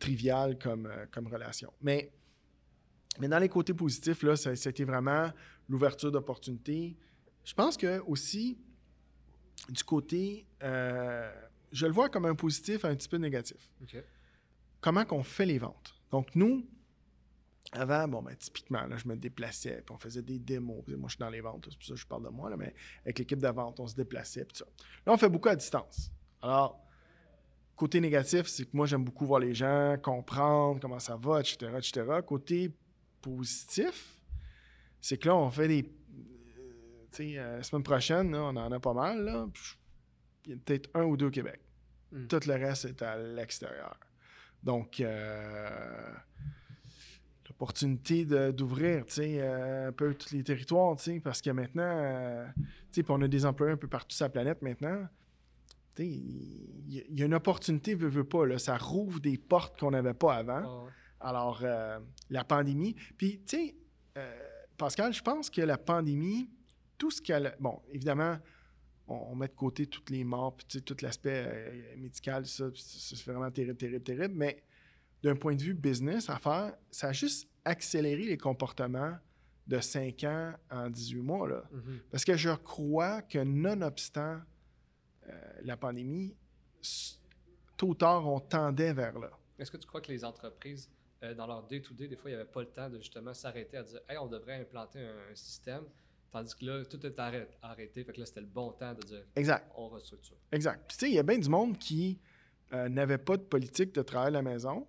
[0.00, 1.72] trivial comme, comme relation.
[1.80, 2.10] Mais,
[3.18, 5.30] mais dans les côtés positifs, là, ça, été vraiment
[5.68, 6.96] l'ouverture d'opportunités.
[7.44, 8.58] Je pense que aussi,
[9.68, 10.46] du côté
[11.72, 13.70] je le vois comme un positif, un petit peu négatif.
[14.80, 15.94] Comment qu'on fait les ventes?
[16.10, 16.66] Donc, nous,
[17.72, 20.86] avant, bon, ben, typiquement, là, je me déplaçais, puis on faisait des démos.
[20.88, 22.56] Moi, je suis dans les ventes, c'est pour ça que je parle de moi, là,
[22.56, 24.64] mais avec l'équipe de vente, on se déplaçait, puis ça.
[25.04, 26.10] Là, on fait beaucoup à distance.
[26.40, 26.80] Alors,
[27.76, 31.70] côté négatif, c'est que moi, j'aime beaucoup voir les gens, comprendre comment ça va, etc.,
[31.76, 32.20] etc.
[32.24, 32.74] Côté
[33.20, 34.16] positif,
[35.00, 35.82] c'est que là, on fait des...
[35.82, 39.48] Euh, tu sais, euh, la semaine prochaine, on en a pas mal, là,
[40.46, 41.60] il y a peut-être un ou deux au Québec.
[42.12, 42.26] Hmm.
[42.26, 43.98] Tout le reste est à l'extérieur.
[44.62, 46.12] Donc, euh,
[47.48, 52.46] l'opportunité d'ouvrir euh, un peu tous les territoires, parce que maintenant, euh,
[53.08, 55.06] on a des employés un peu partout sur la planète maintenant.
[55.98, 60.14] Il y, a une opportunité, veut, veut pas, là, ça rouvre des portes qu'on n'avait
[60.14, 60.86] pas avant.
[60.86, 61.62] Ah Alors,
[62.30, 62.94] la pandémie.
[63.16, 63.76] Puis, tu sais,
[64.76, 66.48] Pascal, je pense que la pandémie,
[66.96, 67.56] tout ce qu'elle.
[67.58, 68.38] Bon, évidemment,
[69.08, 73.50] on, met de côté toutes les morts, puis tout l'aspect euh, médical, ça, c'est vraiment
[73.50, 74.34] terrible, terrible, terrible.
[74.34, 74.62] Mais
[75.22, 79.16] d'un point de vue business, à faire, ça a juste accéléré les comportements
[79.66, 81.48] de 5 ans en 18 mois.
[81.48, 81.64] Là.
[81.72, 82.00] Mhm.
[82.10, 84.40] Parce que je crois que nonobstant
[85.28, 86.36] euh, la pandémie,
[87.76, 89.30] tôt ou tard, on tendait vers là.
[89.58, 90.88] Est-ce que tu crois que les entreprises,
[91.22, 93.76] euh, dans leur day-to-day, des fois, il n'y avait pas le temps de justement s'arrêter
[93.76, 95.82] à dire Hey, on devrait implanter un, un système,
[96.30, 98.04] tandis que là, tout est arrêt- arrêté.
[98.04, 99.70] Fait que là, c'était le bon temps de dire Exact.
[99.76, 100.36] on restructure.
[100.52, 100.84] Exact.
[100.88, 102.18] Puis tu sais, il y a bien du monde qui
[102.72, 104.86] euh, n'avait pas de politique de travail à la maison.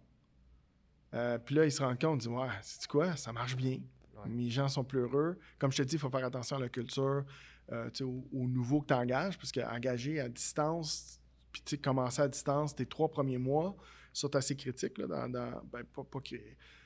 [1.13, 3.80] Euh, puis là, ils se rendent compte, ils disent Ouais, c'est quoi, ça marche bien.
[4.15, 4.30] Ouais.
[4.30, 5.39] Les gens sont plus heureux.
[5.57, 7.23] Comme je te dis, il faut faire attention à la culture,
[7.71, 11.19] euh, au, au nouveau que tu engages, parce qu'engager à distance,
[11.51, 13.75] puis tu sais, commencer à distance, tes trois premiers mois
[14.20, 16.36] sont assez critiques, là, dans, dans- ben, pas, pas que-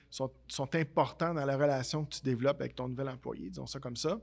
[0.10, 3.80] sont, sont importants dans la relation que tu développes avec ton nouvel employé, disons ça
[3.80, 4.20] comme ça.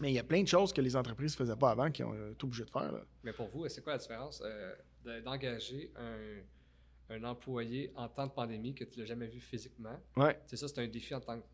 [0.00, 2.02] Mais il y a plein de choses que les entreprises ne faisaient pas avant qui
[2.04, 2.92] ont euh, été obligées de faire.
[2.92, 3.00] là.
[3.24, 8.26] Mais pour vous, c'est quoi la différence euh, de- d'engager un, un employé en temps
[8.26, 9.98] de pandémie que tu l'as jamais vu physiquement?
[10.16, 11.44] Ouais, C'est ça, c'est un défi en tant que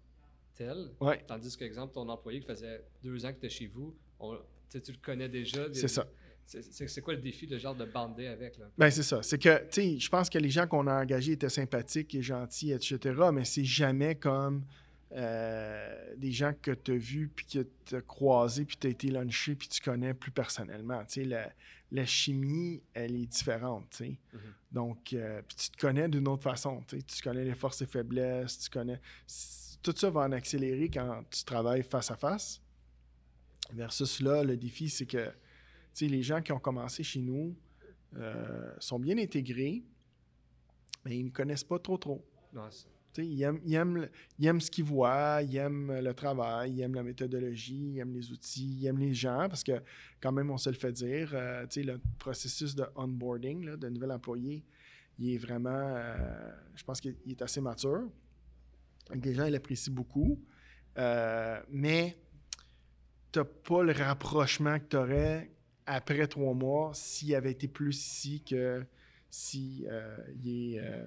[0.55, 0.91] tel.
[1.01, 3.97] ouais, Tandis que, exemple, ton employé qui faisait deux ans que tu es chez vous,
[4.21, 5.73] on- tu sais, tu le connais déjà.
[5.73, 6.07] c'est ça.
[6.47, 8.59] C'est- quoi le défi de genre de bander avec?
[8.59, 8.67] Là?
[8.77, 9.23] Ben, c'est ça.
[9.23, 12.23] C'est que, tu sais, je pense que les gens qu'on a engagés étaient sympathiques et
[12.23, 12.99] gentils, etc.,
[13.33, 14.65] mais c'est jamais comme
[15.13, 18.91] euh, des gens que tu as vus, puis que tu as croisés, puis tu as
[18.91, 21.05] été lunché, puis tu connais plus personnellement.
[21.05, 21.51] Tu sais, la,
[21.93, 24.19] la chimie, elle est différente, tu sais.
[24.33, 24.41] Mhm.
[24.73, 27.03] Donc, euh, puis tu te connais d'une autre façon, tu sais.
[27.03, 29.01] Tu connais les forces et faiblesses, tu connais...
[29.83, 32.61] Tout ça va en accélérer quand tu travailles face à face.
[33.73, 35.31] Versus là, le défi, c'est que,
[35.95, 37.57] sais, les gens qui ont commencé chez nous
[38.17, 39.83] euh, sont bien intégrés,
[41.05, 42.25] mais ils ne connaissent pas trop trop.
[43.19, 46.95] Ils, aiment, ils aiment ils aiment ce qu'ils voient, ils aiment le travail, ils aiment
[46.95, 49.83] la méthodologie, ils aiment les outils, ils aiment les gens, parce que
[50.21, 54.11] quand même, on se le fait dire, euh, le processus de onboarding là, de nouvel
[54.13, 54.65] employé,
[55.19, 58.09] il est vraiment, euh, je pense qu'il il est assez mature.
[59.11, 60.41] Donc, Les gens, ils l'apprécient beaucoup.
[60.99, 62.17] Euh, mais
[63.33, 65.51] tu n'as pas le rapprochement que tu aurais
[65.87, 68.85] après trois mois s'il avait été plus ici que
[69.31, 70.79] si euh, il est...
[70.81, 71.07] euh,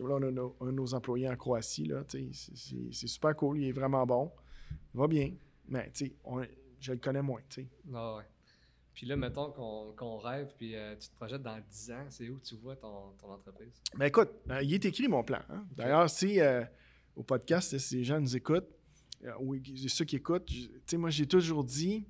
[0.00, 2.48] Là, on a nos- un de nos employés en Croatie, là, tu sais,
[2.90, 4.32] c'est- super cool, il est vraiment bon,
[4.94, 5.32] il va bien,
[5.68, 6.10] mais tu
[6.80, 7.68] je le connais moins, tu sais.
[7.94, 8.22] Ah ouais.
[8.94, 12.38] Puis là, mettons qu'on rêve, puis euh, tu te projettes dans 10 ans, c'est où
[12.40, 13.72] tu vois ton, ton entreprise?
[13.94, 14.30] Ben écoute,
[14.62, 15.40] il est écrit mon plan.
[15.50, 15.66] hein.
[15.76, 16.38] D'ailleurs, si
[17.14, 18.68] au podcast, si les gens nous écoutent,
[19.40, 19.56] ou
[19.88, 22.06] ceux qui écoutent, tu sais, moi j'ai toujours dit,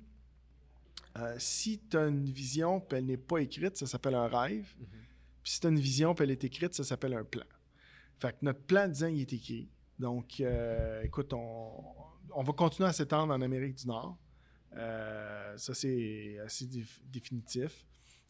[1.17, 4.73] euh, si tu as une vision puis elle n'est pas écrite, ça s'appelle un rêve.
[5.43, 7.45] Puis si tu as une vision puis elle est écrite, ça s'appelle un plan.
[8.19, 9.69] Fait que notre plan de 10 ans, il est écrit.
[9.99, 11.83] Donc, euh, écoute, on,
[12.33, 14.17] on va continuer à s'étendre en Amérique du Nord.
[14.75, 17.85] Euh, ça, c'est assez déf- définitif.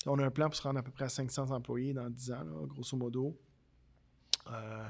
[0.05, 2.31] On a un plan pour se rendre à peu près à 500 employés dans 10
[2.31, 3.39] ans, là, grosso modo.
[4.51, 4.87] Euh,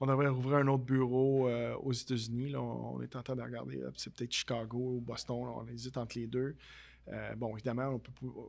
[0.00, 2.56] on devrait rouvrir un autre bureau euh, aux États-Unis.
[2.56, 3.82] On, on est en train de regarder.
[3.96, 5.44] C'est peut-être Chicago ou Boston.
[5.44, 6.56] là, on hésite entre les deux.
[7.08, 8.00] Euh, bon, évidemment,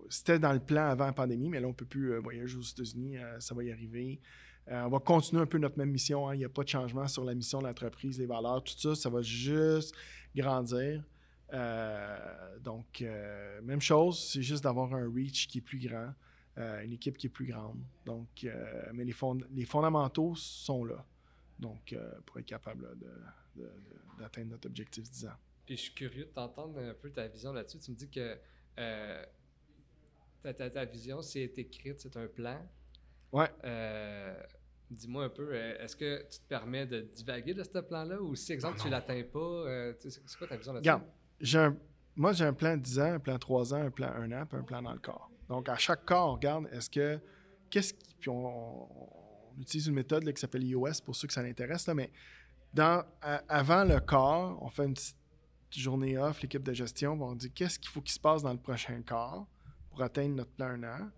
[0.10, 2.56] c'était dans le plan avant la pandémie, mais là, on ne peut plus euh, voyager
[2.58, 3.18] aux États-Unis.
[3.18, 4.20] euh, ça va y arriver.
[4.68, 6.28] On va continuer un peu notre même mission.
[6.28, 6.34] hein.
[6.34, 8.96] Il n'y a pas de changement sur la mission de l'entreprise, les valeurs, tout ça.
[8.96, 9.94] Ça va juste
[10.36, 11.04] grandir.
[12.64, 13.04] Donc,
[13.64, 16.14] même chose, c'est juste d'avoir un reach qui est plus grand,
[16.58, 17.78] une équipe qui est plus grande.
[18.08, 18.48] Donc,
[18.94, 21.06] mais les, fond- les fondamentaux sont là.
[21.60, 21.96] Donc,
[22.26, 22.88] pour être capable
[24.18, 25.38] d'atteindre notre objectif 10 ans.
[25.66, 27.80] Puis je suis curieux de t'entendre un peu ta vision là-dessus.
[27.80, 28.38] Tu me dis que
[28.80, 29.24] euh,
[30.44, 32.60] ta, ta- ta vision, c'est écrite, c'est un plan.
[33.32, 33.50] Ouais.
[33.64, 34.36] Euh,
[34.92, 38.22] Dis-moi un peu, euh, est-ce que tu te permets de divaguer de ce plan-là?
[38.22, 40.92] Ou si, exemple, Ah tu l'atteins pas, euh, c'est quoi ta vision là-dessus?
[41.42, 41.76] Regarde,
[42.16, 44.60] moi, j'ai un plan 10 ans, un plan 3 ans, un plan 1 an, puis
[44.60, 45.32] un plan dans le corps.
[45.50, 47.20] Donc, à chaque corps, on regarde, est-ce que.
[47.72, 48.16] Qu'est-ce qui.
[48.20, 51.88] Puis, on, on utilise une méthode là, qui s'appelle iOS pour ceux que ça l'intéresse,
[51.88, 52.12] là, mais
[52.74, 55.18] dans, à- avant le corps, on fait une petite
[55.82, 58.52] journée off, l'équipe de gestion, puis on dit qu'est-ce qu'il faut qu'il se passe dans
[58.54, 59.48] le prochain corps
[59.90, 61.10] pour atteindre notre plan 1 an,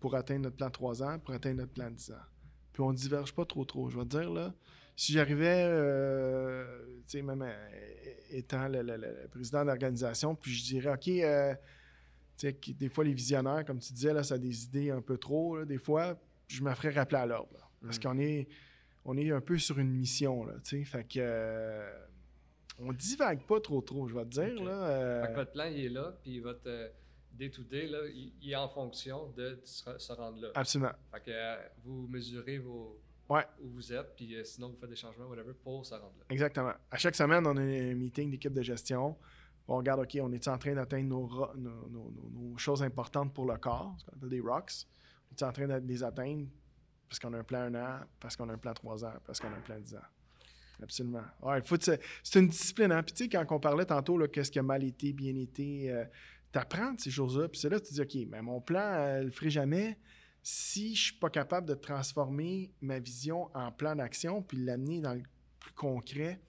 [0.00, 2.14] pour atteindre notre plan 3 ans, pour atteindre notre plan 10 ans?
[2.72, 3.88] Puis on diverge pas trop trop.
[3.88, 4.52] Je vais te dire, là,
[4.94, 6.64] si j'arrivais, euh,
[7.08, 7.68] tu sais, même euh,
[8.30, 11.54] étant le, le- le président d'organisation, puis je dirais, OK, euh,
[12.36, 15.00] tu sais, des fois, les visionnaires, comme tu disais, là, ça a des idées un
[15.00, 16.18] peu trop, là, des fois,
[16.48, 17.70] je me ferais rappeler à l'ordre.
[17.82, 18.02] Parce Mm.
[18.02, 18.48] qu'on est,
[19.04, 20.84] on est un peu sur une mission, là, tu sais.
[20.84, 21.82] Fait que.
[22.80, 24.70] Euh, on divague pas trop trop, je vais te dire, là.
[24.88, 26.88] euh, votre plan, il est là, puis votre euh,
[27.32, 30.48] day-to-day, là, il, il est en fonction de se, se rendre là.
[30.54, 30.92] absolument.
[31.12, 33.44] Fait que euh, vous mesurez vos, Ouais.
[33.60, 36.24] où vous êtes, puis euh, sinon vous faites des changements, whatever, pour se rendre là.
[36.30, 36.72] Exactement.
[36.90, 39.16] À chaque semaine, on a un meeting d'équipe de gestion.
[39.66, 42.84] On regarde, OK, on est en train d'atteindre nos, ro- nos, nos- nos- nos choses
[42.84, 44.86] importantes pour le corps, ce qu'on appelle des rocks?
[45.28, 46.46] On est en train de les atteindre
[47.08, 49.40] parce qu'on a un plan un an, parce qu'on a un plan trois ans, parce
[49.40, 50.00] qu'on a un plan dix ans?
[50.82, 51.24] Absolument.
[51.42, 51.60] Ouais,
[52.22, 52.92] c'est une discipline.
[52.92, 53.02] Hein?
[53.02, 56.04] Puis tu sais, quand on parlait tantôt, qu'est-ce qui a mal été, bien été, euh,
[56.52, 57.48] tu apprends ces choses-là.
[57.48, 59.98] Puis c'est là que tu dis, OK, mais mon plan, elle le ferai jamais
[60.42, 65.14] si je suis pas capable de transformer ma vision en plan d'action puis l'amener dans
[65.14, 65.22] le
[65.58, 66.40] plus concret.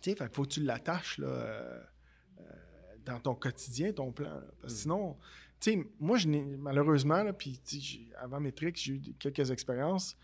[0.00, 1.82] Tu sais, il faut que tu l'attaches là, euh,
[2.40, 2.44] euh,
[3.04, 4.40] dans ton quotidien, ton plan.
[4.60, 4.82] Parce que mm.
[4.82, 5.16] sinon,
[5.60, 7.60] tu sais, moi, je malheureusement, là, puis
[8.16, 10.16] avant mes tricks, j'ai eu quelques expériences.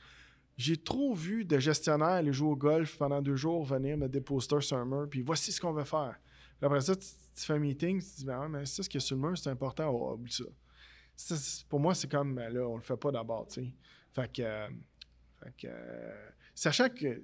[0.57, 4.61] J'ai trop vu de gestionnaires aller jouer au golf pendant deux jours, venir me déposer
[4.61, 6.16] sur un mur, puis voici ce qu'on va faire.
[6.59, 9.00] Puis après ça, tu, fais un meeting, tu te dis, ben, mais ça, ce qu'il
[9.00, 10.44] y a sur le mur, c'est important, oh, oublie ça
[11.68, 13.72] pour moi, c'est comme, ben là, on le fait pas d'abord, tu sais.
[14.12, 14.68] Fait que, euh,
[15.64, 17.22] euh, sachant que, tu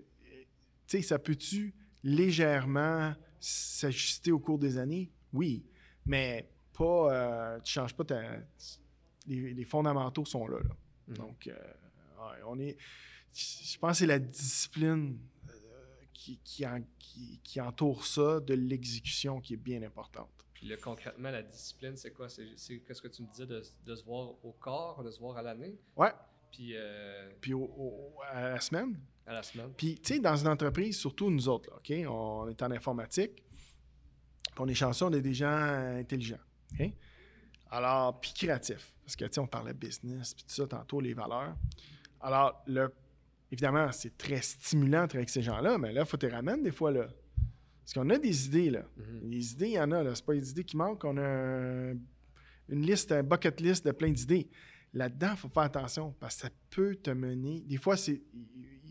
[0.86, 5.10] sais, ça peut-tu légèrement s'ajuster au cours des années?
[5.32, 5.64] Oui,
[6.06, 8.04] mais pas, euh, tu changes pas
[9.26, 11.14] les, fondamentaux sont là, mm-hmm.
[11.14, 11.50] Donc,
[12.46, 12.76] on est,
[13.32, 15.18] je pense que c'est la discipline
[16.12, 16.66] qui,
[17.42, 20.30] qui, entoure ça de l'exécution qui est bien importante.
[20.54, 22.28] Puis là, concrètement, la discipline, c'est quoi?
[22.28, 25.36] C'est qu'est-ce que tu me disais de, de, se voir au corps, de se voir
[25.36, 25.78] à l'année?
[25.96, 26.12] Ouais.
[26.50, 27.30] Puis, euh...
[27.40, 28.98] Puis au, à la semaine.
[29.26, 29.72] À la semaine.
[29.76, 32.08] Puis, tu sais, dans une entreprise, surtout nous autres, là, OK?
[32.08, 33.42] On est en informatique.
[34.42, 36.40] Puis on est chanceux, on est des gens intelligents.
[36.74, 36.92] OK?
[37.70, 38.94] Alors, puis créatifs.
[39.04, 41.56] Parce que, tu sais, on parlait business, puis tout ça, tantôt, les valeurs.
[42.20, 42.92] Alors, le,
[43.50, 46.90] évidemment, c'est très stimulant avec ces gens-là, mais là, il faut te ramener des fois,
[46.90, 47.08] là.
[47.82, 48.84] Parce qu'on a des idées, là.
[48.96, 49.30] Mhm.
[49.30, 50.14] Les idées, il y en a, là.
[50.14, 51.04] C'est pas des idées qui manquent.
[51.04, 51.92] On a
[52.68, 54.48] une liste, un bucket list de plein d'idées.
[54.92, 57.60] Là-dedans, il faut faire attention parce que ça peut te mener.
[57.62, 58.22] Des fois, c'est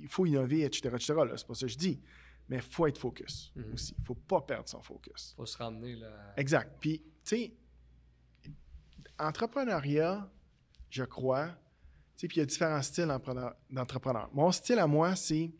[0.01, 0.89] il faut innover, etc.
[0.95, 1.14] etc.
[1.36, 1.99] C'est pas ça que je dis.
[2.47, 3.74] Mais il faut être focus mhm.
[3.74, 3.93] aussi.
[3.97, 5.34] Il ne faut pas perdre son focus.
[5.34, 6.34] Il faut se ramener là.
[6.36, 6.78] Exact.
[6.80, 7.53] Puis, tu sais,
[9.20, 10.30] entrepreneuriat,
[10.89, 11.51] je crois,
[12.20, 13.07] tu sais, puis il y a différents styles
[13.70, 14.30] d'entrepreneur.
[14.34, 15.53] Mon style à moi, c'est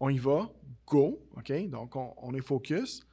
[0.00, 0.50] on y va,
[0.84, 1.52] go, OK?
[1.68, 3.06] Donc, on, est focus.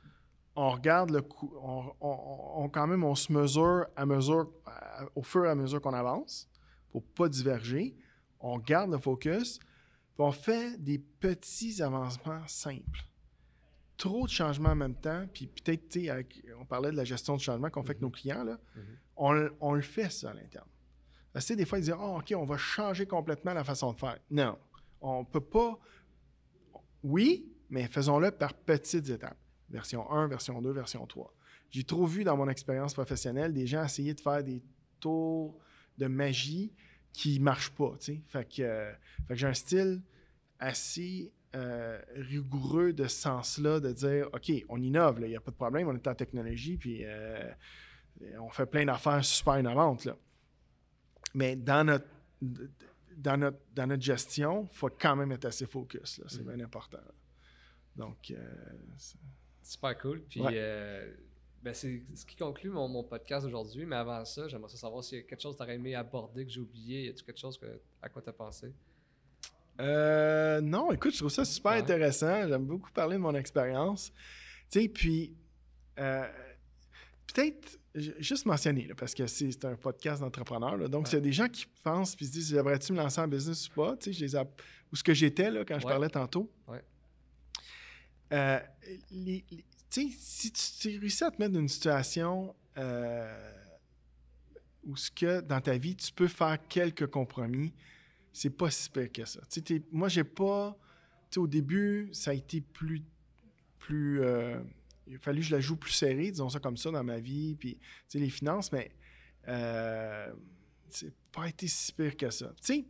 [0.55, 1.53] On regarde le coup,
[2.01, 4.51] on, quand même, on se mesure à mesure,
[5.13, 6.49] au fur et à mesure qu'on avance
[6.89, 7.95] pour pas diverger.
[8.39, 9.67] On garde le focus, puis
[10.17, 13.05] on fait des petits avancements simples.
[13.97, 15.95] Trop de changements en même temps, puis peut-être,
[16.59, 18.11] on parlait de la gestion de changement qu'on fait avec nos mm-hmm.
[18.11, 19.51] clients, là, mm-hmm.
[19.61, 20.67] on, le fait ça à l'interne.
[21.39, 24.17] C'est des fois, ils disent oh, OK, on va changer complètement la façon de faire.
[24.29, 24.57] Non,
[25.01, 25.79] on ne peut pas.
[27.03, 29.37] Oui, mais faisons-le par petites étapes.
[29.69, 31.33] Version 1, version 2, version 3.
[31.71, 34.61] J'ai trop vu dans mon expérience professionnelle des gens essayer de faire des
[34.99, 35.57] tours
[35.97, 36.71] de magie
[37.11, 37.93] qui ne marchent pas.
[38.27, 38.91] Fait que, euh,
[39.27, 40.01] que j'ai un style
[40.59, 45.55] assez euh, rigoureux de sens-là, de dire OK, on innove, il n'y a pas de
[45.55, 47.51] problème, on est en technologie, puis euh,
[48.39, 50.05] on fait plein d'affaires super innovantes.
[50.05, 50.15] Là.
[51.33, 52.05] Mais dans notre,
[53.17, 56.21] dans notre, dans notre gestion, il faut quand même être assez focus.
[56.27, 56.55] C'est mm.
[56.55, 56.99] bien important.
[57.95, 58.37] Donc, euh,
[59.61, 60.21] super cool.
[60.21, 61.13] Puis, euh,
[61.61, 63.85] ben, c'est ce qui conclut mon, podcast aujourd'hui.
[63.85, 66.45] Mais avant ça, j'aimerais savoir s'il y a quelque chose que tu aurais aimé aborder
[66.45, 67.05] que j'ai oublié.
[67.05, 67.59] Y a-t-il quelque chose
[68.01, 68.73] à quoi tu as pensé?
[69.79, 72.47] Euh, non, écoute, je trouve ça super intéressant.
[72.47, 74.11] J'aime beaucoup parler de mon expérience.
[74.69, 75.35] Tu sais, puis
[77.27, 77.79] peut-être
[78.19, 80.89] juste mentionner, parce que c'est un podcast d'entrepreneurs.
[80.89, 83.27] Donc, s'il y a des gens qui pensent puis se disent Devrais-tu me lancer en
[83.27, 84.39] business ou pas Tu sais,
[84.91, 86.51] Où ce que j'étais là, quand je parlais tantôt.
[86.67, 86.83] Ouais.
[88.31, 88.59] Euh,
[89.89, 93.51] si tu, réussis à te mettre dans une situation euh,
[94.83, 97.73] où ce que dans ta vie, tu peux faire quelques compromis,
[98.31, 99.39] c'est pas si pire que ça.
[99.91, 100.75] moi, j'ai pas.
[101.35, 103.01] Au début, ça a été plus.
[103.79, 104.59] plus euh,
[105.07, 107.19] il a fallu que je la joue plus serrée, disons ça comme ça, dans ma
[107.19, 107.79] vie, puis
[108.13, 108.91] les finances, mais
[110.89, 112.53] c'est pas été si pire que ça.
[112.61, 112.85] Tu sais,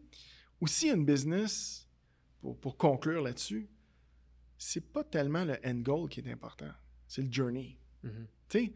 [0.60, 1.88] aussi, une business,
[2.42, 3.70] pour, pour conclure là-dessus,
[4.58, 6.72] c'est pas tellement le end goal qui est important,
[7.08, 7.78] c'est le journey.
[8.04, 8.26] Mm-hmm.
[8.50, 8.74] Tu sais,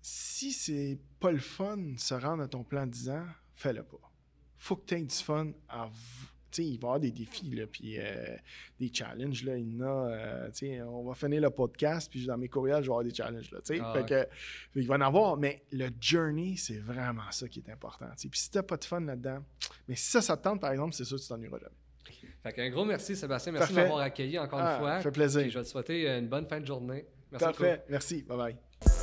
[0.00, 3.82] si c'est pas le fun de se rendre à ton plan de 10 ans, fais-le
[3.82, 4.12] pas.
[4.56, 7.50] Faut que tu aies du fun à tu sais, il va y avoir des défis,
[7.50, 8.36] là, puis euh,
[8.78, 12.26] des challenges, là, il y en a, euh, tu on va finir le podcast, puis
[12.26, 14.28] dans mes courriels, je vais avoir des challenges, là, tu ah fait que,
[14.80, 18.28] il va en avoir, mais le journey, c'est vraiment ça qui est important, tu sais,
[18.28, 19.44] puis si t'as pas de fun là-dedans,
[19.88, 21.74] mais si ça, ça te tente, par exemple, c'est sûr que tu t'ennuieras jamais.
[22.42, 23.52] Fait un gros merci, Sébastien.
[23.52, 24.96] Merci de m'avoir accueilli encore une ah, fois.
[24.96, 25.50] Ça fait plaisir.
[25.50, 27.04] je vais te souhaiter une bonne fin de journée.
[27.30, 27.84] Merci Parfait.
[27.88, 28.22] Merci.
[28.22, 28.97] Bye bye.